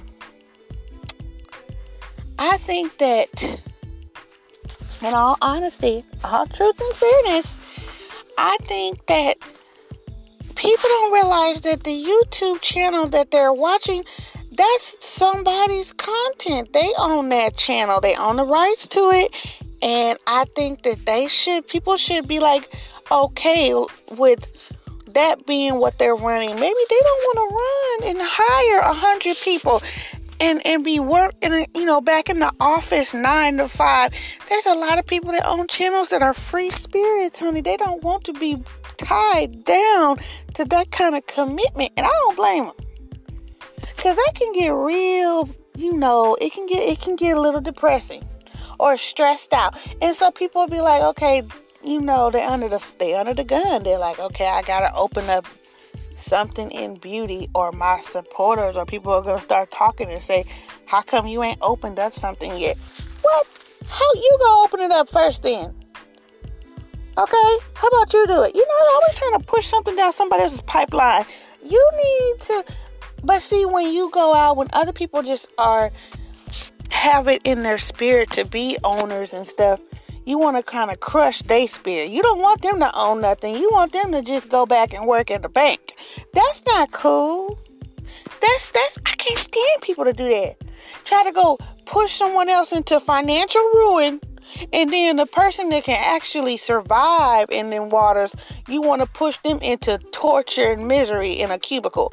I 2.38 2.56
think 2.58 2.98
that 2.98 3.60
in 5.00 5.14
all 5.14 5.36
honesty, 5.40 6.04
all 6.24 6.46
truth 6.46 6.80
and 6.80 6.94
fairness, 6.96 7.58
I 8.38 8.56
think 8.62 9.06
that 9.06 9.36
people 10.54 10.88
don't 10.88 11.12
realize 11.12 11.60
that 11.62 11.84
the 11.84 12.04
YouTube 12.04 12.60
channel 12.60 13.08
that 13.08 13.30
they're 13.30 13.52
watching 13.52 14.04
that's 14.56 14.96
somebody's 15.00 15.92
content. 15.94 16.72
They 16.72 16.90
own 16.98 17.30
that 17.30 17.56
channel. 17.56 18.00
They 18.00 18.14
own 18.14 18.36
the 18.36 18.44
rights 18.44 18.86
to 18.88 19.10
it. 19.10 19.32
And 19.80 20.18
I 20.26 20.44
think 20.54 20.82
that 20.82 21.04
they 21.06 21.28
should 21.28 21.66
people 21.66 21.96
should 21.96 22.28
be 22.28 22.38
like 22.38 22.72
okay 23.10 23.74
with 24.10 24.46
that 25.08 25.46
being 25.46 25.76
what 25.76 25.98
they're 25.98 26.16
running. 26.16 26.54
Maybe 26.54 26.80
they 26.88 27.00
don't 27.00 27.36
want 27.36 28.00
to 28.00 28.06
run 28.06 28.16
and 28.16 28.28
hire 28.30 28.78
a 28.78 28.92
hundred 28.92 29.36
people 29.38 29.82
and 30.38 30.64
and 30.66 30.84
be 30.84 31.00
working 31.00 31.66
you 31.74 31.84
know 31.84 32.00
back 32.00 32.28
in 32.28 32.38
the 32.38 32.52
office 32.60 33.14
nine 33.14 33.56
to 33.56 33.68
five. 33.68 34.12
There's 34.48 34.66
a 34.66 34.74
lot 34.74 34.98
of 34.98 35.06
people 35.06 35.32
that 35.32 35.46
own 35.46 35.66
channels 35.68 36.10
that 36.10 36.22
are 36.22 36.34
free 36.34 36.70
spirits, 36.70 37.38
honey. 37.38 37.60
They 37.60 37.76
don't 37.76 38.02
want 38.02 38.24
to 38.24 38.32
be 38.32 38.62
tied 38.98 39.64
down 39.64 40.18
to 40.54 40.64
that 40.66 40.90
kind 40.90 41.16
of 41.16 41.26
commitment, 41.26 41.92
and 41.96 42.06
I 42.06 42.10
don't 42.10 42.36
blame 42.36 42.64
them. 42.64 42.74
Cause 43.96 44.16
that 44.16 44.32
can 44.34 44.52
get 44.52 44.70
real, 44.70 45.48
you 45.76 45.92
know, 45.92 46.34
it 46.40 46.52
can 46.52 46.66
get 46.66 46.82
it 46.82 47.00
can 47.00 47.16
get 47.16 47.36
a 47.36 47.40
little 47.40 47.60
depressing 47.60 48.26
or 48.78 48.96
stressed 48.96 49.52
out. 49.52 49.76
And 50.00 50.16
so 50.16 50.30
people 50.30 50.62
will 50.62 50.68
be 50.68 50.80
like, 50.80 51.02
okay, 51.02 51.42
you 51.84 52.00
know, 52.00 52.30
they're 52.30 52.48
under 52.48 52.68
the 52.68 52.82
they 52.98 53.14
under 53.14 53.34
the 53.34 53.44
gun. 53.44 53.82
They're 53.82 53.98
like, 53.98 54.18
okay, 54.18 54.48
I 54.48 54.62
gotta 54.62 54.94
open 54.94 55.28
up 55.30 55.46
something 56.22 56.70
in 56.70 56.94
beauty 56.94 57.50
or 57.54 57.72
my 57.72 58.00
supporters 58.00 58.76
or 58.76 58.86
people 58.86 59.12
are 59.12 59.22
gonna 59.22 59.40
start 59.40 59.70
talking 59.70 60.10
and 60.10 60.22
say, 60.22 60.44
How 60.86 61.02
come 61.02 61.26
you 61.26 61.42
ain't 61.42 61.58
opened 61.60 61.98
up 61.98 62.14
something 62.18 62.56
yet? 62.56 62.78
What? 63.22 63.46
How 63.88 64.10
you 64.14 64.38
gonna 64.40 64.64
open 64.64 64.80
it 64.80 64.90
up 64.90 65.10
first 65.10 65.42
then? 65.42 65.74
Okay, 67.18 67.56
how 67.74 67.88
about 67.88 68.12
you 68.14 68.26
do 68.26 68.42
it? 68.42 68.54
You 68.54 68.66
know, 68.66 68.94
always 68.94 69.18
trying 69.18 69.38
to 69.38 69.46
push 69.46 69.68
something 69.68 69.94
down 69.94 70.14
somebody 70.14 70.44
else's 70.44 70.62
pipeline. 70.62 71.26
You 71.62 71.90
need 71.96 72.40
to 72.46 72.64
but 73.22 73.42
see, 73.42 73.64
when 73.64 73.92
you 73.92 74.10
go 74.10 74.34
out, 74.34 74.56
when 74.56 74.68
other 74.72 74.92
people 74.92 75.22
just 75.22 75.46
are 75.58 75.90
have 76.90 77.26
it 77.26 77.42
in 77.44 77.62
their 77.62 77.78
spirit 77.78 78.30
to 78.32 78.44
be 78.44 78.76
owners 78.84 79.32
and 79.32 79.46
stuff, 79.46 79.80
you 80.24 80.38
want 80.38 80.56
to 80.56 80.62
kind 80.62 80.90
of 80.90 81.00
crush 81.00 81.42
their 81.42 81.66
spirit. 81.66 82.10
You 82.10 82.22
don't 82.22 82.38
want 82.38 82.62
them 82.62 82.78
to 82.80 82.94
own 82.94 83.20
nothing. 83.20 83.56
You 83.56 83.68
want 83.72 83.92
them 83.92 84.12
to 84.12 84.22
just 84.22 84.48
go 84.48 84.66
back 84.66 84.92
and 84.92 85.06
work 85.06 85.30
at 85.30 85.42
the 85.42 85.48
bank. 85.48 85.94
That's 86.32 86.64
not 86.66 86.92
cool. 86.92 87.58
That's 88.40 88.70
that's 88.72 88.98
I 89.06 89.14
can't 89.16 89.38
stand 89.38 89.82
people 89.82 90.04
to 90.04 90.12
do 90.12 90.28
that. 90.28 90.56
Try 91.04 91.24
to 91.24 91.32
go 91.32 91.58
push 91.86 92.16
someone 92.16 92.48
else 92.48 92.72
into 92.72 93.00
financial 93.00 93.62
ruin 93.62 94.20
and 94.72 94.92
then 94.92 95.16
the 95.16 95.26
person 95.26 95.70
that 95.70 95.84
can 95.84 95.98
actually 95.98 96.56
survive 96.56 97.50
in 97.50 97.70
them 97.70 97.90
waters, 97.90 98.34
you 98.68 98.80
want 98.80 99.00
to 99.00 99.06
push 99.06 99.38
them 99.38 99.58
into 99.60 99.98
torture 100.10 100.72
and 100.72 100.86
misery 100.86 101.32
in 101.32 101.50
a 101.50 101.58
cubicle. 101.58 102.12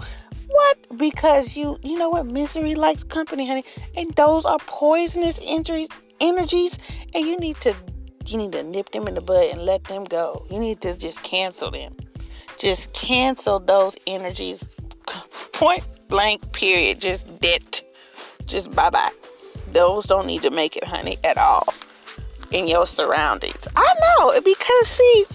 What? 0.60 0.98
Because 0.98 1.56
you, 1.56 1.80
you 1.84 1.98
know 1.98 2.10
what? 2.10 2.26
Misery 2.26 2.76
likes 2.76 3.04
company, 3.06 3.48
honey. 3.48 3.64
And 3.96 4.14
those 4.16 4.44
are 4.44 4.58
poisonous 4.60 5.40
injuries, 5.42 5.88
energies. 6.20 6.78
And 7.16 7.26
you 7.26 7.38
need 7.38 7.56
to, 7.62 7.74
you 8.26 8.38
need 8.38 8.52
to 8.52 8.64
nip 8.64 8.92
them 8.92 9.08
in 9.08 9.14
the 9.14 9.22
bud 9.22 9.46
and 9.52 9.64
let 9.64 9.86
them 9.86 10.04
go. 10.04 10.46
You 10.50 10.60
need 10.60 10.82
to 10.82 10.98
just 10.98 11.24
cancel 11.24 11.72
them. 11.72 11.96
Just 12.58 12.92
cancel 12.92 13.62
those 13.62 13.96
energies. 14.06 14.68
Point 15.54 15.86
blank. 16.10 16.52
Period. 16.52 17.00
Just 17.00 17.26
dead. 17.40 17.82
Just 18.46 18.72
bye 18.72 18.90
bye. 18.90 19.12
Those 19.72 20.08
don't 20.08 20.28
need 20.28 20.42
to 20.42 20.50
make 20.50 20.76
it, 20.76 20.84
honey, 20.84 21.18
at 21.24 21.38
all 21.38 21.74
in 22.52 22.68
your 22.68 22.86
surroundings. 22.86 23.66
I 23.78 23.94
know 24.02 24.42
because 24.42 24.88
see 24.88 25.26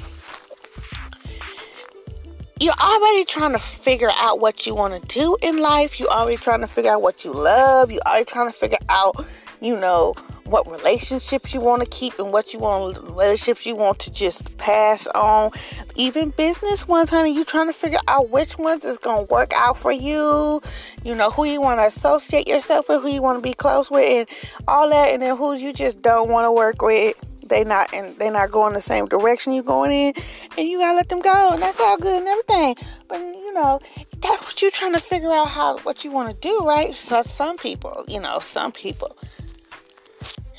you're 2.64 2.72
already 2.80 3.26
trying 3.26 3.52
to 3.52 3.58
figure 3.58 4.10
out 4.14 4.40
what 4.40 4.66
you 4.66 4.74
want 4.74 5.00
to 5.06 5.06
do 5.14 5.36
in 5.42 5.58
life. 5.58 6.00
You're 6.00 6.08
already 6.08 6.38
trying 6.38 6.62
to 6.62 6.66
figure 6.66 6.92
out 6.92 7.02
what 7.02 7.22
you 7.22 7.30
love. 7.30 7.92
You're 7.92 8.00
already 8.06 8.24
trying 8.24 8.50
to 8.50 8.56
figure 8.56 8.78
out, 8.88 9.22
you 9.60 9.78
know, 9.78 10.14
what 10.44 10.70
relationships 10.70 11.52
you 11.52 11.60
want 11.60 11.82
to 11.82 11.88
keep 11.90 12.18
and 12.18 12.32
what 12.32 12.54
you 12.54 12.58
want 12.58 12.96
relationships 13.02 13.66
you 13.66 13.76
want 13.76 13.98
to 13.98 14.10
just 14.10 14.56
pass 14.56 15.06
on. 15.08 15.50
Even 15.96 16.30
business 16.30 16.88
ones, 16.88 17.10
honey, 17.10 17.34
you 17.34 17.44
trying 17.44 17.66
to 17.66 17.74
figure 17.74 18.00
out 18.08 18.30
which 18.30 18.56
ones 18.56 18.82
is 18.82 18.96
gonna 18.96 19.24
work 19.24 19.52
out 19.54 19.76
for 19.76 19.92
you. 19.92 20.62
You 21.02 21.14
know 21.14 21.30
who 21.30 21.44
you 21.44 21.60
want 21.60 21.80
to 21.80 21.86
associate 21.86 22.48
yourself 22.48 22.88
with, 22.88 23.02
who 23.02 23.08
you 23.08 23.20
want 23.20 23.36
to 23.36 23.42
be 23.42 23.52
close 23.52 23.90
with, 23.90 24.26
and 24.26 24.28
all 24.66 24.88
that, 24.88 25.10
and 25.10 25.22
then 25.22 25.36
who 25.36 25.54
you 25.54 25.74
just 25.74 26.00
don't 26.00 26.30
want 26.30 26.46
to 26.46 26.52
work 26.52 26.80
with 26.80 27.14
they 27.54 27.62
not 27.62 27.94
and 27.94 28.16
they 28.16 28.30
not 28.30 28.50
going 28.50 28.74
the 28.74 28.80
same 28.80 29.06
direction 29.06 29.52
you're 29.52 29.62
going 29.62 29.92
in 29.92 30.12
and 30.58 30.68
you 30.68 30.78
gotta 30.78 30.96
let 30.96 31.08
them 31.08 31.20
go 31.20 31.50
and 31.50 31.62
that's 31.62 31.78
all 31.78 31.96
good 31.96 32.18
and 32.18 32.26
everything. 32.26 32.74
But 33.08 33.20
you 33.20 33.52
know 33.54 33.78
that's 34.20 34.42
what 34.42 34.60
you're 34.60 34.72
trying 34.72 34.94
to 34.94 34.98
figure 34.98 35.32
out 35.32 35.48
how 35.48 35.78
what 35.78 36.04
you 36.04 36.10
want 36.10 36.28
to 36.30 36.48
do 36.48 36.66
right? 36.66 36.96
So 36.96 37.22
some 37.22 37.56
people 37.56 38.04
you 38.08 38.18
know 38.18 38.40
some 38.40 38.72
people 38.72 39.16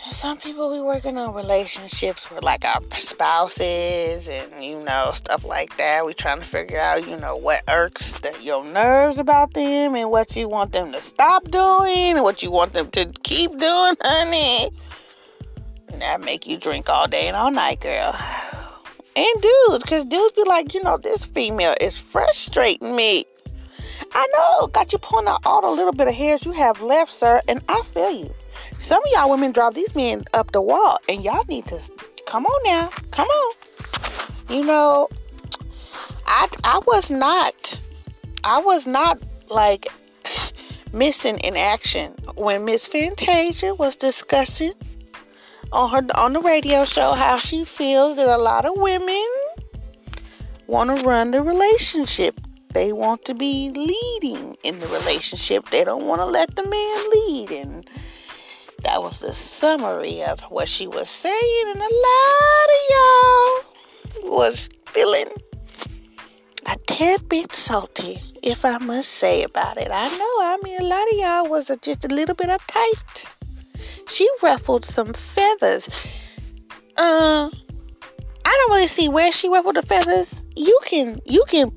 some 0.10 0.38
people 0.38 0.72
we 0.72 0.80
working 0.80 1.18
on 1.18 1.34
relationships 1.34 2.30
with 2.32 2.44
like 2.44 2.64
our 2.64 2.82
spouses 3.00 4.30
and 4.30 4.64
you 4.64 4.82
know 4.82 5.12
stuff 5.14 5.44
like 5.44 5.76
that. 5.76 6.06
We 6.06 6.14
trying 6.14 6.40
to 6.40 6.46
figure 6.46 6.80
out 6.80 7.06
you 7.06 7.18
know 7.18 7.36
what 7.36 7.64
irks 7.68 8.18
the, 8.22 8.34
your 8.42 8.64
nerves 8.64 9.18
about 9.18 9.54
them 9.54 9.96
and 9.96 10.10
what 10.10 10.34
you 10.38 10.48
want 10.48 10.72
them 10.72 10.94
to 10.94 11.02
stop 11.02 11.44
doing 11.52 12.14
and 12.16 12.24
what 12.24 12.42
you 12.42 12.52
want 12.52 12.72
them 12.72 12.90
to 12.92 13.08
keep 13.24 13.52
doing 13.58 13.96
honey 14.02 14.70
that 16.00 16.22
make 16.22 16.48
you 16.48 16.58
drink 16.58 16.90
all 16.90 17.08
day 17.08 17.28
and 17.28 17.36
all 17.36 17.52
night, 17.52 17.82
girl. 17.82 18.16
And 19.16 19.42
dudes, 19.42 19.84
because 19.84 20.06
dudes 20.06 20.36
be 20.36 20.44
like, 20.44 20.74
you 20.74 20.84
know, 20.84 20.98
this 20.98 21.26
female 21.26 21.76
is 21.80 21.98
frustrating 21.98 22.96
me. 22.96 23.26
I 24.12 24.28
know, 24.34 24.68
got 24.68 24.92
you 24.92 25.00
pulling 25.00 25.28
out 25.28 25.46
all 25.46 25.62
the 25.62 25.70
little 25.70 25.94
bit 25.94 26.08
of 26.08 26.14
hairs 26.14 26.44
you 26.46 26.52
have 26.52 26.82
left, 26.82 27.14
sir, 27.14 27.42
and 27.48 27.64
I 27.70 27.82
feel 27.94 28.12
you. 28.12 28.34
Some 28.80 29.02
of 29.04 29.10
y'all 29.14 29.30
women 29.30 29.52
drive 29.52 29.74
these 29.74 29.96
men 29.96 30.26
up 30.34 30.52
the 30.52 30.62
wall, 30.62 30.98
and 31.08 31.24
y'all 31.24 31.46
need 31.46 31.66
to 31.68 31.80
come 32.26 32.46
on 32.46 32.64
now, 32.66 32.90
come 33.12 33.28
on. 33.28 33.56
You 34.50 34.64
know, 34.64 35.10
I 36.26 36.48
I 36.64 36.80
was 36.86 37.10
not, 37.10 37.80
I 38.44 38.60
was 38.60 38.86
not 38.86 39.20
like 39.50 39.88
missing 40.92 41.38
in 41.40 41.56
action 41.56 42.14
when 42.36 42.66
Miss 42.66 42.88
Fantasia 42.88 43.76
was 43.76 43.96
discussing 43.96 44.74
on 45.72 45.90
her 45.92 46.06
on 46.16 46.34
the 46.34 46.40
radio 46.40 46.86
show 46.86 47.14
how 47.14 47.38
she 47.38 47.66
feels 47.66 48.18
that 48.18 48.28
a 48.28 48.38
lot 48.38 48.66
of 48.66 48.74
women 48.78 49.26
want 50.68 50.98
to 50.98 51.06
run 51.06 51.32
the 51.32 51.42
relationship. 51.42 52.40
They 52.74 52.92
want 52.92 53.24
to 53.26 53.34
be 53.34 53.70
leading 53.70 54.58
in 54.64 54.80
the 54.80 54.88
relationship. 54.88 55.70
They 55.70 55.84
don't 55.84 56.06
want 56.06 56.22
to 56.22 56.26
let 56.26 56.56
the 56.56 56.68
man 56.68 57.10
lead. 57.12 57.52
And 57.52 57.90
that 58.84 59.02
was 59.02 59.20
the 59.20 59.34
summary 59.34 60.24
of 60.24 60.42
what 60.42 60.68
she 60.68 60.88
was 60.88 61.10
saying. 61.10 61.66
And 61.68 61.80
a 61.80 61.82
lot 61.82 62.68
of 62.76 62.82
y'all 62.90 64.32
was 64.38 64.70
feeling 64.88 65.30
a 66.66 66.76
tad 66.88 67.30
bit 67.30 67.54
salty, 67.54 68.22
if 68.42 68.66
I 68.66 68.78
must 68.80 69.10
say 69.10 69.44
about 69.44 69.78
it. 69.78 69.90
I 69.92 70.10
know, 70.10 70.36
I 70.42 70.58
mean, 70.64 70.82
a 70.82 70.84
lot 70.84 71.08
of 71.12 71.18
y'all 71.18 71.50
was 71.50 71.72
just 71.82 72.04
a 72.04 72.10
little 72.10 72.36
bit 72.36 72.50
uptight 72.50 73.26
she 74.08 74.30
ruffled 74.42 74.86
some 74.86 75.14
feathers. 75.14 75.90
Uh, 76.98 77.50
I 78.46 78.58
don't 78.58 78.72
really 78.72 78.88
see 78.88 79.10
where 79.10 79.32
she 79.32 79.50
ruffled 79.50 79.76
the 79.76 79.82
feathers. 79.82 80.42
You 80.56 80.80
can 80.86 81.20
you 81.26 81.44
can 81.48 81.72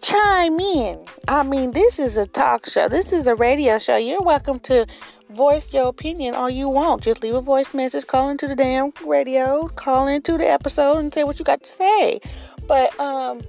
chime 0.00 0.58
in. 0.60 1.04
I 1.28 1.42
mean, 1.42 1.72
this 1.72 1.98
is 1.98 2.16
a 2.16 2.26
talk 2.26 2.66
show. 2.68 2.88
This 2.88 3.12
is 3.12 3.26
a 3.26 3.34
radio 3.34 3.78
show. 3.78 3.96
You're 3.96 4.22
welcome 4.22 4.60
to 4.60 4.86
voice 5.30 5.72
your 5.72 5.88
opinion 5.88 6.34
all 6.34 6.50
you 6.50 6.68
want. 6.68 7.02
Just 7.02 7.22
leave 7.22 7.34
a 7.34 7.40
voice 7.40 7.74
message, 7.74 8.06
call 8.06 8.28
into 8.28 8.46
the 8.46 8.54
damn 8.54 8.92
radio, 9.04 9.68
call 9.68 10.06
into 10.06 10.36
the 10.38 10.48
episode 10.48 10.98
and 10.98 11.12
say 11.12 11.24
what 11.24 11.38
you 11.38 11.44
got 11.44 11.62
to 11.62 11.70
say. 11.72 12.20
But 12.66 12.98
um 13.00 13.42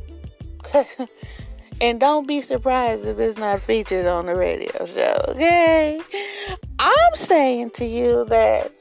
and 1.82 2.00
don't 2.00 2.27
be 2.27 2.42
surprised 2.42 3.06
if 3.06 3.20
it's 3.20 3.38
not 3.38 3.62
featured 3.62 4.08
on 4.08 4.25
the 4.25 4.36
radio 4.36 4.86
show, 4.86 5.25
okay? 5.30 6.01
Saying 7.15 7.72
to 7.72 7.86
you 7.86 8.25
that 8.25 8.72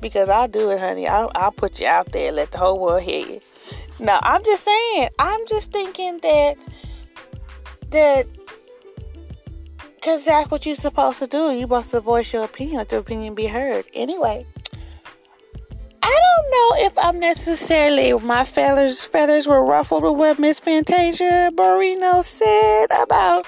because 0.00 0.28
I'll 0.28 0.48
do 0.48 0.70
it, 0.70 0.80
honey. 0.80 1.08
I'll, 1.08 1.30
I'll 1.34 1.52
put 1.52 1.80
you 1.80 1.86
out 1.86 2.12
there, 2.12 2.28
and 2.28 2.36
let 2.36 2.52
the 2.52 2.58
whole 2.58 2.78
world 2.78 3.02
hear 3.02 3.26
you. 3.26 3.40
No, 3.98 4.18
I'm 4.22 4.44
just 4.44 4.64
saying. 4.64 5.08
I'm 5.18 5.46
just 5.46 5.72
thinking 5.72 6.18
that 6.22 6.56
that 7.90 8.26
because 9.96 10.24
that's 10.24 10.50
what 10.50 10.66
you're 10.66 10.76
supposed 10.76 11.18
to 11.20 11.26
do. 11.26 11.50
You're 11.50 11.62
supposed 11.62 11.90
to 11.90 12.00
voice 12.00 12.32
your 12.32 12.44
opinion, 12.44 12.78
let 12.78 12.90
your 12.90 13.00
opinion 13.00 13.34
be 13.34 13.46
heard. 13.46 13.84
Anyway, 13.94 14.46
I 16.02 16.20
don't 16.20 16.50
know 16.50 16.86
if 16.86 16.92
I'm 16.98 17.20
necessarily 17.20 18.12
my 18.12 18.44
feathers 18.44 19.02
feathers 19.02 19.46
were 19.46 19.64
ruffled 19.64 20.02
with 20.02 20.14
what 20.14 20.38
Miss 20.38 20.58
Fantasia 20.60 21.50
Barrino 21.54 22.24
said 22.24 22.86
about 23.02 23.46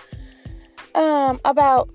um 0.95 1.41
about 1.45 1.89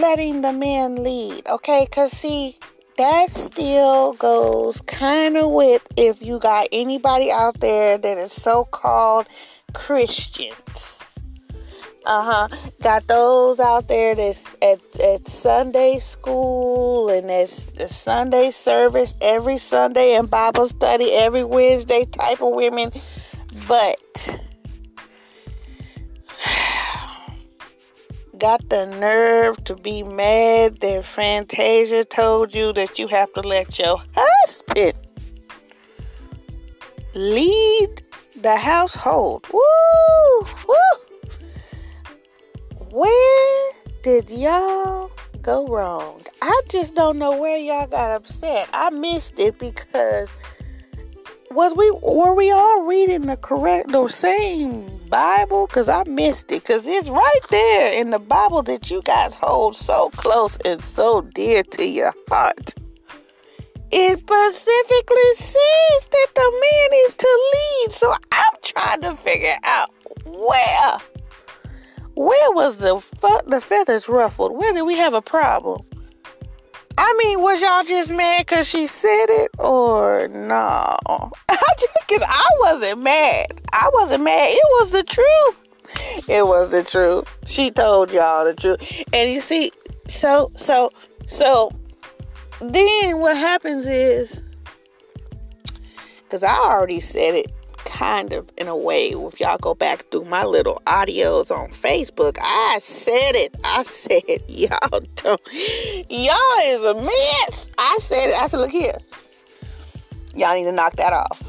letting 0.00 0.40
the 0.40 0.52
men 0.52 1.02
lead. 1.02 1.46
Okay, 1.46 1.86
cause 1.86 2.12
see 2.12 2.58
that 2.96 3.30
still 3.30 4.12
goes 4.14 4.80
kind 4.82 5.36
of 5.36 5.50
with 5.50 5.86
if 5.96 6.20
you 6.20 6.38
got 6.38 6.68
anybody 6.72 7.30
out 7.30 7.60
there 7.60 7.98
that 7.98 8.18
is 8.18 8.32
so 8.32 8.64
called 8.64 9.26
Christians. 9.72 10.98
Uh 12.04 12.48
huh. 12.48 12.70
Got 12.82 13.06
those 13.06 13.60
out 13.60 13.88
there 13.88 14.14
that's 14.14 14.42
at, 14.62 14.80
at 15.00 15.28
Sunday 15.28 15.98
school 15.98 17.08
and 17.10 17.30
it's 17.30 17.64
the 17.64 17.88
Sunday 17.88 18.50
service 18.50 19.14
every 19.20 19.58
Sunday 19.58 20.14
and 20.14 20.28
Bible 20.28 20.68
study 20.68 21.12
every 21.12 21.44
Wednesday 21.44 22.06
type 22.06 22.40
of 22.40 22.54
women. 22.54 22.90
But 23.68 24.40
got 28.40 28.66
the 28.70 28.86
nerve 28.86 29.62
to 29.64 29.76
be 29.76 30.02
mad 30.02 30.80
that 30.80 31.04
Fantasia 31.04 32.06
told 32.06 32.54
you 32.54 32.72
that 32.72 32.98
you 32.98 33.06
have 33.06 33.30
to 33.34 33.42
let 33.42 33.78
your 33.78 34.00
husband 34.16 34.94
lead 37.12 38.02
the 38.40 38.56
household. 38.56 39.46
Woo! 39.52 40.48
Woo! 40.66 40.76
Where 42.90 43.72
did 44.02 44.30
y'all 44.30 45.10
go 45.42 45.66
wrong? 45.66 46.22
I 46.40 46.62
just 46.70 46.94
don't 46.94 47.18
know 47.18 47.38
where 47.38 47.58
y'all 47.58 47.88
got 47.88 48.10
upset. 48.10 48.70
I 48.72 48.88
missed 48.88 49.38
it 49.38 49.58
because 49.58 50.30
was 51.50 51.74
we 51.76 51.90
were 51.90 52.34
we 52.34 52.50
all 52.50 52.84
reading 52.84 53.26
the 53.26 53.36
correct 53.36 53.90
the 53.92 54.08
same 54.08 54.99
Bible? 55.10 55.66
Cause 55.66 55.88
I 55.88 56.04
missed 56.04 56.50
it. 56.52 56.64
Cause 56.64 56.82
it's 56.84 57.08
right 57.08 57.40
there 57.50 57.92
in 57.92 58.10
the 58.10 58.18
Bible 58.18 58.62
that 58.62 58.90
you 58.90 59.02
guys 59.02 59.34
hold 59.34 59.76
so 59.76 60.10
close 60.10 60.56
and 60.64 60.82
so 60.82 61.22
dear 61.22 61.62
to 61.64 61.86
your 61.86 62.14
heart 62.28 62.74
it 63.92 64.18
specifically 64.20 65.34
says 65.38 66.08
that 66.12 66.28
the 66.34 66.52
man 66.62 67.00
is 67.06 67.14
to 67.14 67.50
lead. 67.54 67.92
So 67.92 68.12
I'm 68.32 68.54
trying 68.62 69.00
to 69.02 69.16
figure 69.16 69.56
out 69.64 69.90
where, 70.24 70.98
where 72.14 72.50
was 72.52 72.78
the 72.78 73.02
the 73.46 73.60
feathers 73.60 74.08
ruffled? 74.08 74.56
Where 74.56 74.72
did 74.72 74.82
we 74.82 74.96
have 74.96 75.14
a 75.14 75.22
problem? 75.22 75.82
I 76.98 77.14
mean, 77.18 77.40
was 77.40 77.60
y'all 77.60 77.84
just 77.84 78.10
mad 78.10 78.46
because 78.46 78.68
she 78.68 78.86
said 78.86 79.26
it 79.28 79.50
or 79.58 80.28
no? 80.28 80.96
Because 82.08 82.26
I 82.28 82.46
wasn't 82.58 83.02
mad. 83.02 83.60
I 83.72 83.88
wasn't 83.94 84.24
mad. 84.24 84.48
It 84.50 84.64
was 84.80 84.90
the 84.90 85.04
truth. 85.04 86.26
It 86.28 86.44
was 86.44 86.70
the 86.70 86.82
truth. 86.82 87.28
She 87.46 87.70
told 87.70 88.10
y'all 88.10 88.44
the 88.44 88.54
truth. 88.54 88.82
And 89.12 89.30
you 89.30 89.40
see, 89.40 89.70
so, 90.08 90.50
so, 90.56 90.92
so 91.28 91.70
then 92.60 93.20
what 93.20 93.36
happens 93.36 93.86
is, 93.86 94.42
because 96.24 96.42
I 96.42 96.56
already 96.56 96.98
said 96.98 97.36
it 97.36 97.52
kind 97.90 98.32
of 98.32 98.48
in 98.56 98.68
a 98.68 98.76
way, 98.76 99.08
if 99.10 99.40
y'all 99.40 99.58
go 99.58 99.74
back 99.74 100.06
through 100.10 100.24
my 100.24 100.44
little 100.44 100.80
audios 100.86 101.50
on 101.50 101.70
Facebook, 101.70 102.38
I 102.40 102.78
said 102.80 103.34
it. 103.34 103.54
I 103.64 103.82
said, 103.84 104.22
y'all 104.48 105.00
don't, 105.16 105.40
y'all 106.08 106.60
is 106.64 106.84
a 106.84 106.94
mess. 106.94 107.66
I 107.76 107.98
said 108.00 108.30
it. 108.30 108.40
I 108.40 108.46
said, 108.46 108.58
look 108.58 108.70
here. 108.70 108.98
Y'all 110.36 110.54
need 110.54 110.64
to 110.64 110.72
knock 110.72 110.96
that 110.96 111.12
off. 111.12 111.42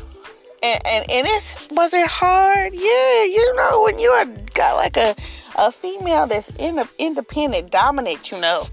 And, 0.64 0.82
and, 0.86 1.12
and 1.12 1.28
it's, 1.28 1.56
was 1.72 1.94
it 1.94 2.08
hard? 2.08 2.74
Yeah, 2.74 3.24
you 3.24 3.54
know, 3.56 3.84
when 3.84 4.00
you're 4.00 4.26
got 4.54 4.76
like 4.76 4.98
a, 4.98 5.16
a 5.58 5.72
female 5.72 6.28
that's 6.28 6.50
in 6.58 6.80
a, 6.80 6.90
independent, 6.98 7.72
dominant, 7.72 8.32
you 8.32 8.40
know, 8.40 8.68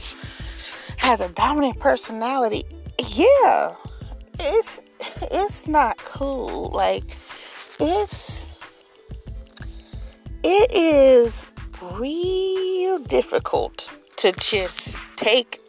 has 0.96 1.20
a 1.20 1.28
dominant 1.28 1.78
personality, 1.78 2.64
yeah, 2.98 3.74
it's 4.40 4.82
it's 5.30 5.66
not 5.66 5.96
cool. 5.98 6.70
Like 6.70 7.04
it's 7.80 8.50
it 10.42 10.70
is 10.72 11.32
real 11.82 12.98
difficult 12.98 13.86
to 14.16 14.32
just 14.32 14.96
take 15.16 15.60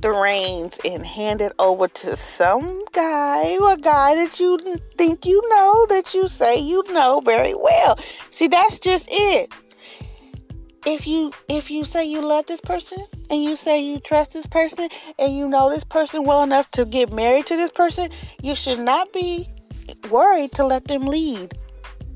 the 0.00 0.10
reins 0.10 0.78
and 0.84 1.04
hand 1.04 1.40
it 1.40 1.52
over 1.58 1.88
to 1.88 2.16
some 2.16 2.84
guy 2.92 3.58
a 3.70 3.76
guy 3.76 4.14
that 4.14 4.38
you 4.38 4.58
think 4.96 5.26
you 5.26 5.42
know 5.50 5.86
that 5.88 6.14
you 6.14 6.28
say 6.28 6.56
you 6.56 6.82
know 6.92 7.20
very 7.20 7.54
well. 7.54 7.98
See, 8.30 8.48
that's 8.48 8.78
just 8.78 9.06
it. 9.10 9.52
If 10.86 11.06
you 11.06 11.32
if 11.48 11.70
you 11.70 11.84
say 11.84 12.04
you 12.04 12.20
love 12.20 12.46
this 12.46 12.60
person 12.60 13.04
and 13.30 13.42
you 13.42 13.56
say 13.56 13.80
you 13.80 13.98
trust 14.00 14.32
this 14.32 14.46
person 14.46 14.88
and 15.18 15.36
you 15.36 15.48
know 15.48 15.68
this 15.68 15.84
person 15.84 16.24
well 16.24 16.42
enough 16.42 16.70
to 16.72 16.84
get 16.84 17.12
married 17.12 17.46
to 17.46 17.56
this 17.56 17.70
person, 17.70 18.10
you 18.42 18.54
should 18.54 18.78
not 18.78 19.12
be 19.12 19.50
worried 20.10 20.52
to 20.52 20.64
let 20.64 20.84
them 20.86 21.06
lead. 21.06 21.56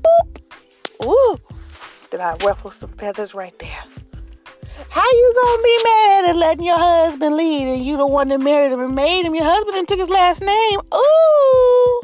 Boop. 0.01 1.05
Ooh. 1.05 1.37
Did 2.11 2.19
I 2.19 2.35
ruffle 2.45 2.71
some 2.71 2.91
feathers 2.93 3.33
right 3.33 3.57
there? 3.59 3.83
How 4.89 5.03
you 5.03 5.33
gonna 5.35 5.63
be 5.63 5.79
mad 5.83 6.25
at 6.29 6.35
letting 6.35 6.65
your 6.65 6.77
husband 6.77 7.35
lead 7.35 7.67
and 7.67 7.85
you 7.85 7.97
the 7.97 8.05
one 8.05 8.27
that 8.29 8.39
married 8.39 8.71
him 8.71 8.79
and 8.79 8.95
made 8.95 9.25
him 9.25 9.35
your 9.35 9.45
husband 9.45 9.77
and 9.77 9.87
took 9.87 9.99
his 9.99 10.09
last 10.09 10.41
name? 10.41 10.79
Ooh. 10.93 12.01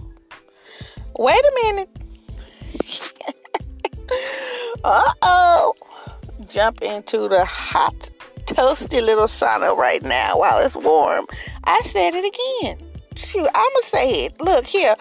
Wait 1.18 1.40
a 1.40 1.52
minute. 1.64 1.90
uh 4.84 5.12
oh. 5.22 5.74
Jump 6.48 6.82
into 6.82 7.28
the 7.28 7.46
hot 7.46 8.10
toasty 8.46 9.02
little 9.02 9.28
sauna 9.28 9.76
right 9.78 10.02
now 10.02 10.40
while 10.40 10.58
it's 10.60 10.76
warm. 10.76 11.28
I 11.66 11.82
said 11.92 12.16
it 12.16 12.26
again. 12.26 12.80
Shoot, 13.16 13.48
I'ma 13.54 13.80
say 13.84 14.26
it. 14.26 14.42
Look 14.42 14.66
here. 14.66 14.96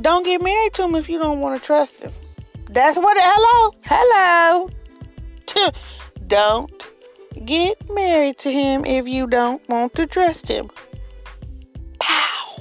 Don't 0.00 0.24
get 0.24 0.42
married 0.42 0.74
to 0.74 0.84
him 0.84 0.94
if 0.94 1.08
you 1.08 1.18
don't 1.18 1.40
want 1.40 1.58
to 1.58 1.66
trust 1.66 1.96
him. 2.00 2.12
That's 2.68 2.98
what. 2.98 3.16
Hello, 3.18 3.72
hello. 3.82 4.70
don't 6.26 6.70
get 7.44 7.88
married 7.90 8.38
to 8.38 8.52
him 8.52 8.84
if 8.84 9.08
you 9.08 9.26
don't 9.26 9.66
want 9.68 9.94
to 9.94 10.06
trust 10.06 10.48
him. 10.48 10.68
Pow. 11.98 12.56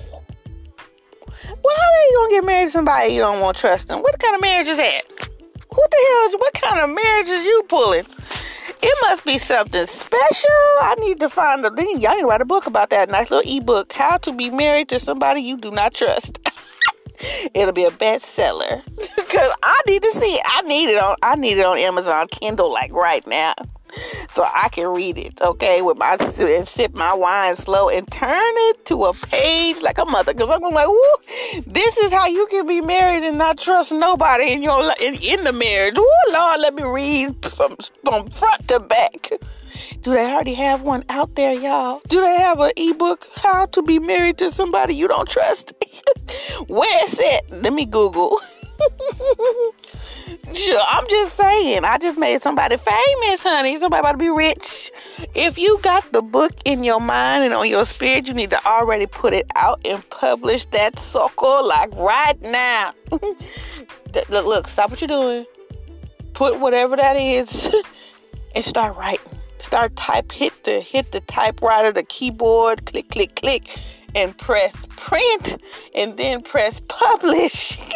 Well, 1.43 1.75
how 1.75 1.91
are 1.91 2.05
you 2.09 2.17
gonna 2.17 2.33
get 2.35 2.45
married 2.45 2.65
to 2.65 2.71
somebody 2.71 3.13
you 3.13 3.21
don't 3.21 3.41
want 3.41 3.57
to 3.57 3.61
trust 3.61 3.89
him? 3.89 3.99
What 3.99 4.17
kind 4.19 4.35
of 4.35 4.41
marriage 4.41 4.67
is 4.67 4.77
that? 4.77 5.03
What 5.69 5.91
the 5.91 5.97
hell 6.07 6.27
is? 6.27 6.35
What 6.35 6.53
kind 6.53 6.83
of 6.83 6.95
marriage 6.95 7.27
is 7.27 7.45
you 7.45 7.63
pulling? 7.67 8.05
It 8.81 8.97
must 9.01 9.25
be 9.25 9.39
something 9.39 9.87
special. 9.87 10.49
I 10.81 10.95
need 10.99 11.19
to 11.19 11.27
find 11.27 11.65
a 11.65 11.71
thing. 11.71 11.99
Y'all 11.99 12.13
need 12.15 12.21
to 12.21 12.27
write 12.27 12.41
a 12.41 12.45
book 12.45 12.65
about 12.65 12.91
that. 12.91 13.09
Nice 13.09 13.29
little 13.31 13.57
ebook. 13.57 13.91
How 13.91 14.17
to 14.17 14.31
be 14.31 14.51
married 14.51 14.89
to 14.89 14.99
somebody 14.99 15.41
you 15.41 15.57
do 15.57 15.71
not 15.71 15.93
trust. 15.93 16.39
It'll 17.53 17.73
be 17.73 17.85
a 17.85 17.91
bestseller. 17.91 18.83
Cause 19.29 19.51
I 19.63 19.81
need 19.87 20.03
to 20.03 20.11
see 20.13 20.35
it. 20.35 20.41
I 20.45 20.61
need 20.61 20.89
it 20.89 20.97
on 20.97 21.15
I 21.23 21.35
need 21.35 21.57
it 21.57 21.65
on 21.65 21.77
Amazon 21.77 22.27
Kindle 22.27 22.71
like 22.71 22.91
right 22.91 23.25
now 23.27 23.53
so 24.33 24.43
I 24.43 24.69
can 24.69 24.87
read 24.89 25.17
it, 25.17 25.41
okay, 25.41 25.81
with 25.81 25.97
my 25.97 26.17
and 26.19 26.67
sip 26.67 26.93
my 26.93 27.13
wine 27.13 27.55
slow 27.55 27.89
and 27.89 28.09
turn 28.11 28.31
it 28.31 28.85
to 28.85 29.05
a 29.05 29.13
page 29.13 29.81
like 29.81 29.97
a 29.97 30.05
mother. 30.05 30.33
Cause 30.33 30.49
I'm 30.49 30.61
like, 30.61 30.87
Woo, 30.87 31.63
this 31.65 31.97
is 31.97 32.11
how 32.11 32.27
you 32.27 32.47
can 32.47 32.67
be 32.67 32.81
married 32.81 33.23
and 33.23 33.37
not 33.37 33.57
trust 33.57 33.91
nobody 33.91 34.51
in 34.51 34.61
your 34.61 34.81
in, 35.01 35.15
in 35.15 35.43
the 35.43 35.53
marriage. 35.53 35.97
Ooh, 35.97 36.31
Lord, 36.31 36.59
let 36.59 36.73
me 36.73 36.83
read 36.83 37.35
from 37.55 37.75
from 38.03 38.29
front 38.31 38.67
to 38.69 38.79
back. 38.79 39.31
Do 40.01 40.11
they 40.11 40.25
already 40.25 40.53
have 40.53 40.83
one 40.83 41.03
out 41.09 41.35
there, 41.35 41.53
y'all? 41.53 42.01
Do 42.07 42.21
they 42.21 42.37
have 42.37 42.59
an 42.59 42.71
ebook, 42.77 43.27
How 43.35 43.65
to 43.67 43.81
Be 43.81 43.99
Married 43.99 44.37
to 44.37 44.51
Somebody 44.51 44.95
You 44.95 45.07
Don't 45.07 45.27
Trust? 45.27 45.73
Where 46.67 47.05
is 47.05 47.19
it? 47.19 47.51
Let 47.51 47.73
me 47.73 47.85
Google. 47.85 48.39
I'm 50.87 51.07
just 51.09 51.35
saying. 51.35 51.83
I 51.85 51.97
just 51.97 52.17
made 52.17 52.41
somebody 52.41 52.77
famous, 52.77 53.43
honey. 53.43 53.79
Somebody 53.79 53.99
about 53.99 54.13
to 54.13 54.17
be 54.17 54.29
rich. 54.29 54.91
If 55.33 55.57
you 55.57 55.79
got 55.81 56.11
the 56.11 56.21
book 56.21 56.53
in 56.65 56.83
your 56.83 56.99
mind 56.99 57.43
and 57.43 57.53
on 57.53 57.67
your 57.67 57.85
spirit, 57.85 58.27
you 58.27 58.33
need 58.33 58.49
to 58.51 58.65
already 58.65 59.05
put 59.05 59.33
it 59.33 59.45
out 59.55 59.81
and 59.85 60.07
publish 60.09 60.65
that 60.67 60.99
sucker 60.99 61.61
like 61.61 61.93
right 61.95 62.39
now. 62.41 62.93
look, 63.11 64.45
look, 64.45 64.67
stop 64.67 64.89
what 64.89 65.01
you're 65.01 65.07
doing. 65.07 65.45
Put 66.33 66.59
whatever 66.59 66.95
that 66.95 67.15
is 67.17 67.73
and 68.55 68.65
start 68.65 68.97
writing. 68.97 69.31
Start 69.57 69.95
type 69.95 70.31
hit 70.31 70.51
the 70.65 70.81
hit 70.81 71.11
the 71.11 71.21
typewriter, 71.21 71.91
the 71.91 72.03
keyboard, 72.03 72.85
click, 72.85 73.09
click, 73.09 73.35
click 73.35 73.79
and 74.15 74.35
press 74.37 74.73
print 74.89 75.61
and 75.93 76.17
then 76.17 76.41
press 76.41 76.81
publish. 76.87 77.77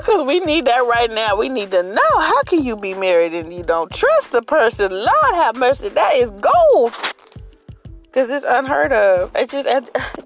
Because 0.00 0.22
we 0.22 0.40
need 0.40 0.66
that 0.66 0.86
right 0.86 1.10
now. 1.10 1.36
We 1.36 1.48
need 1.48 1.72
to 1.72 1.82
know 1.82 2.18
how 2.20 2.42
can 2.44 2.62
you 2.62 2.76
be 2.76 2.94
married 2.94 3.34
and 3.34 3.52
you 3.52 3.64
don't 3.64 3.92
trust 3.92 4.30
the 4.30 4.40
person? 4.40 4.92
Lord 4.92 5.34
have 5.34 5.56
mercy. 5.56 5.88
That 5.88 6.14
is 6.14 6.30
gold. 6.30 6.92
Because 8.02 8.30
it's 8.30 8.44
unheard 8.48 8.92
of. 8.92 9.32
I 9.34 9.46
just, 9.46 9.66
I, 9.68 9.82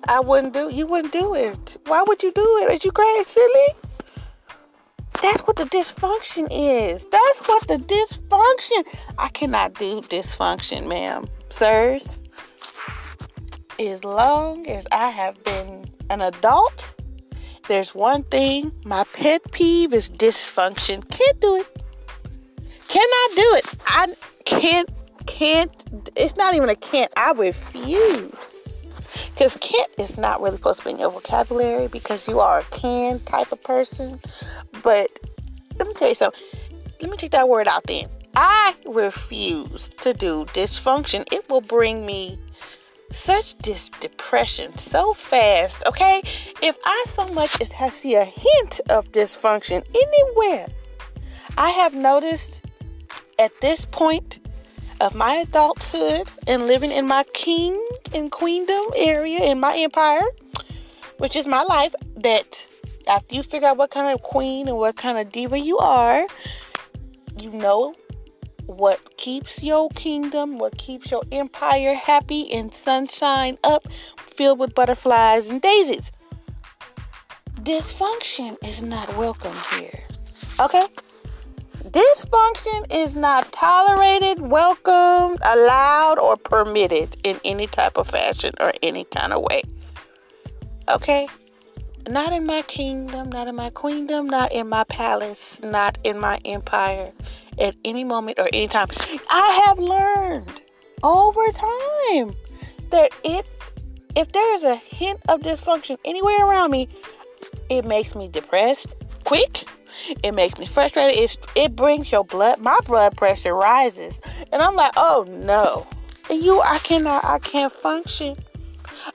I 0.06 0.20
wouldn't 0.20 0.52
do, 0.52 0.68
you 0.68 0.86
wouldn't 0.86 1.12
do 1.12 1.34
it. 1.34 1.80
Why 1.86 2.02
would 2.02 2.22
you 2.22 2.30
do 2.32 2.58
it? 2.62 2.70
Are 2.70 2.78
you 2.84 2.92
crazy, 2.92 3.30
silly? 3.30 3.66
That's 5.22 5.40
what 5.40 5.56
the 5.56 5.64
dysfunction 5.64 6.48
is. 6.50 7.06
That's 7.10 7.38
what 7.48 7.66
the 7.66 7.78
dysfunction. 7.78 9.00
I 9.18 9.28
cannot 9.30 9.74
do 9.74 10.02
dysfunction, 10.02 10.86
ma'am. 10.86 11.26
Sirs 11.48 12.19
as 13.88 14.04
long 14.04 14.66
as 14.66 14.86
I 14.92 15.08
have 15.08 15.42
been 15.42 15.90
an 16.10 16.20
adult, 16.20 16.84
there's 17.66 17.94
one 17.94 18.24
thing 18.24 18.72
my 18.84 19.04
pet 19.12 19.40
peeve 19.52 19.94
is 19.94 20.10
dysfunction. 20.10 21.08
Can't 21.08 21.40
do 21.40 21.56
it. 21.56 21.84
Cannot 22.88 23.36
do 23.36 23.54
it. 23.54 23.74
I 23.86 24.14
can't, 24.44 24.88
can't, 25.26 25.70
it's 26.16 26.36
not 26.36 26.54
even 26.54 26.68
a 26.68 26.76
can't, 26.76 27.10
I 27.16 27.32
refuse. 27.32 28.34
Because 29.32 29.56
can't 29.60 29.90
is 29.96 30.18
not 30.18 30.42
really 30.42 30.56
supposed 30.56 30.80
to 30.80 30.84
be 30.84 30.90
in 30.90 30.98
your 30.98 31.10
vocabulary 31.10 31.86
because 31.86 32.28
you 32.28 32.40
are 32.40 32.58
a 32.58 32.64
can 32.64 33.20
type 33.20 33.50
of 33.52 33.62
person. 33.62 34.20
But 34.82 35.18
let 35.78 35.88
me 35.88 35.94
tell 35.94 36.08
you 36.08 36.14
something. 36.14 36.40
Let 37.00 37.10
me 37.10 37.16
take 37.16 37.32
that 37.32 37.48
word 37.48 37.66
out 37.66 37.84
then. 37.86 38.08
I 38.36 38.74
refuse 38.86 39.88
to 40.02 40.12
do 40.12 40.44
dysfunction. 40.46 41.26
It 41.32 41.48
will 41.48 41.62
bring 41.62 42.04
me 42.04 42.38
such 43.12 43.56
dis- 43.58 43.90
depression 44.00 44.76
so 44.78 45.14
fast, 45.14 45.82
okay? 45.86 46.22
If 46.62 46.76
I 46.84 47.04
so 47.14 47.26
much 47.28 47.60
as 47.60 47.70
see 47.94 48.14
a 48.14 48.24
hint 48.24 48.80
of 48.88 49.10
dysfunction 49.12 49.84
anywhere, 49.94 50.68
I 51.56 51.70
have 51.70 51.94
noticed 51.94 52.60
at 53.38 53.52
this 53.60 53.84
point 53.86 54.38
of 55.00 55.14
my 55.14 55.36
adulthood 55.36 56.28
and 56.46 56.66
living 56.66 56.92
in 56.92 57.06
my 57.06 57.24
king 57.32 57.80
and 58.12 58.30
queendom 58.30 58.86
area 58.94 59.40
in 59.40 59.58
my 59.58 59.76
empire, 59.76 60.26
which 61.18 61.36
is 61.36 61.46
my 61.46 61.62
life, 61.62 61.94
that 62.16 62.64
after 63.06 63.34
you 63.34 63.42
figure 63.42 63.68
out 63.68 63.76
what 63.76 63.90
kind 63.90 64.12
of 64.12 64.22
queen 64.22 64.68
and 64.68 64.76
what 64.76 64.96
kind 64.96 65.18
of 65.18 65.32
diva 65.32 65.58
you 65.58 65.78
are, 65.78 66.26
you 67.38 67.50
know 67.50 67.94
what 68.70 69.16
keeps 69.16 69.62
your 69.62 69.88
kingdom, 69.90 70.58
what 70.58 70.78
keeps 70.78 71.10
your 71.10 71.22
empire 71.32 71.94
happy 71.94 72.50
and 72.52 72.72
sunshine 72.72 73.58
up, 73.64 73.86
filled 74.16 74.58
with 74.58 74.74
butterflies 74.74 75.48
and 75.48 75.60
daisies. 75.60 76.04
Dysfunction 77.62 78.56
is 78.64 78.80
not 78.80 79.16
welcome 79.16 79.56
here. 79.74 80.04
Okay? 80.60 80.84
Dysfunction 81.84 82.92
is 82.92 83.14
not 83.16 83.50
tolerated, 83.52 84.40
welcomed, 84.40 85.40
allowed, 85.42 86.18
or 86.18 86.36
permitted 86.36 87.16
in 87.24 87.40
any 87.44 87.66
type 87.66 87.96
of 87.96 88.08
fashion 88.08 88.54
or 88.60 88.72
any 88.82 89.04
kind 89.04 89.32
of 89.32 89.42
way. 89.42 89.62
Okay? 90.88 91.28
Not 92.08 92.32
in 92.32 92.46
my 92.46 92.62
kingdom, 92.62 93.30
not 93.30 93.48
in 93.48 93.56
my 93.56 93.70
queendom, 93.70 94.26
not 94.26 94.52
in 94.52 94.68
my 94.68 94.84
palace, 94.84 95.58
not 95.62 95.98
in 96.04 96.18
my 96.18 96.38
empire 96.44 97.12
at 97.60 97.74
any 97.84 98.04
moment 98.04 98.38
or 98.38 98.48
any 98.52 98.68
time. 98.68 98.88
I 99.30 99.64
have 99.66 99.78
learned 99.78 100.62
over 101.02 101.46
time 101.52 102.34
that 102.90 103.10
if 103.24 103.46
if 104.16 104.32
there 104.32 104.54
is 104.56 104.64
a 104.64 104.74
hint 104.74 105.20
of 105.28 105.40
dysfunction 105.40 105.98
anywhere 106.04 106.44
around 106.44 106.72
me, 106.72 106.88
it 107.68 107.84
makes 107.84 108.14
me 108.14 108.28
depressed 108.28 108.94
quick. 109.24 109.64
It 110.22 110.32
makes 110.32 110.58
me 110.58 110.66
frustrated. 110.66 111.22
It, 111.22 111.36
it 111.54 111.76
brings 111.76 112.10
your 112.10 112.24
blood, 112.24 112.58
my 112.58 112.78
blood 112.86 113.16
pressure 113.16 113.54
rises. 113.54 114.14
And 114.50 114.62
I'm 114.62 114.74
like, 114.74 114.92
oh 114.96 115.26
no. 115.28 115.86
You, 116.28 116.60
I 116.60 116.78
cannot, 116.78 117.24
I 117.24 117.38
can't 117.38 117.72
function. 117.72 118.36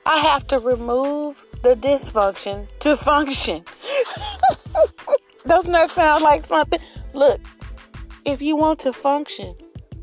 I 0.05 0.19
have 0.19 0.47
to 0.47 0.59
remove 0.59 1.43
the 1.61 1.75
dysfunction 1.75 2.67
to 2.79 2.95
function. 2.97 3.63
Doesn't 5.47 5.71
that 5.71 5.91
sound 5.91 6.23
like 6.23 6.45
something? 6.45 6.79
Look, 7.13 7.39
if 8.25 8.41
you 8.41 8.55
want 8.55 8.79
to 8.79 8.91
function, 8.91 9.55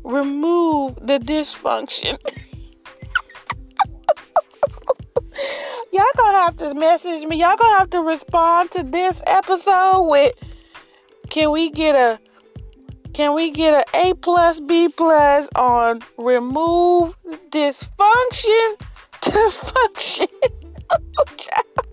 remove 0.03 0.95
the 0.95 1.19
dysfunction. 1.19 2.17
Y'all 5.91 6.05
gonna 6.17 6.37
have 6.39 6.57
to 6.57 6.73
message 6.73 7.25
me. 7.27 7.37
Y'all 7.37 7.55
gonna 7.57 7.77
have 7.77 7.89
to 7.91 8.01
respond 8.01 8.71
to 8.71 8.83
this 8.83 9.21
episode 9.27 10.07
with 10.09 10.33
can 11.29 11.51
we 11.51 11.69
get 11.69 11.95
a 11.95 12.19
can 13.13 13.35
we 13.35 13.51
get 13.51 13.73
a 13.75 14.07
A 14.07 14.13
plus 14.15 14.59
B 14.59 14.89
plus 14.89 15.47
on 15.55 16.01
remove 16.17 17.15
dysfunction 17.51 18.77
to 19.21 19.51
function? 19.51 20.27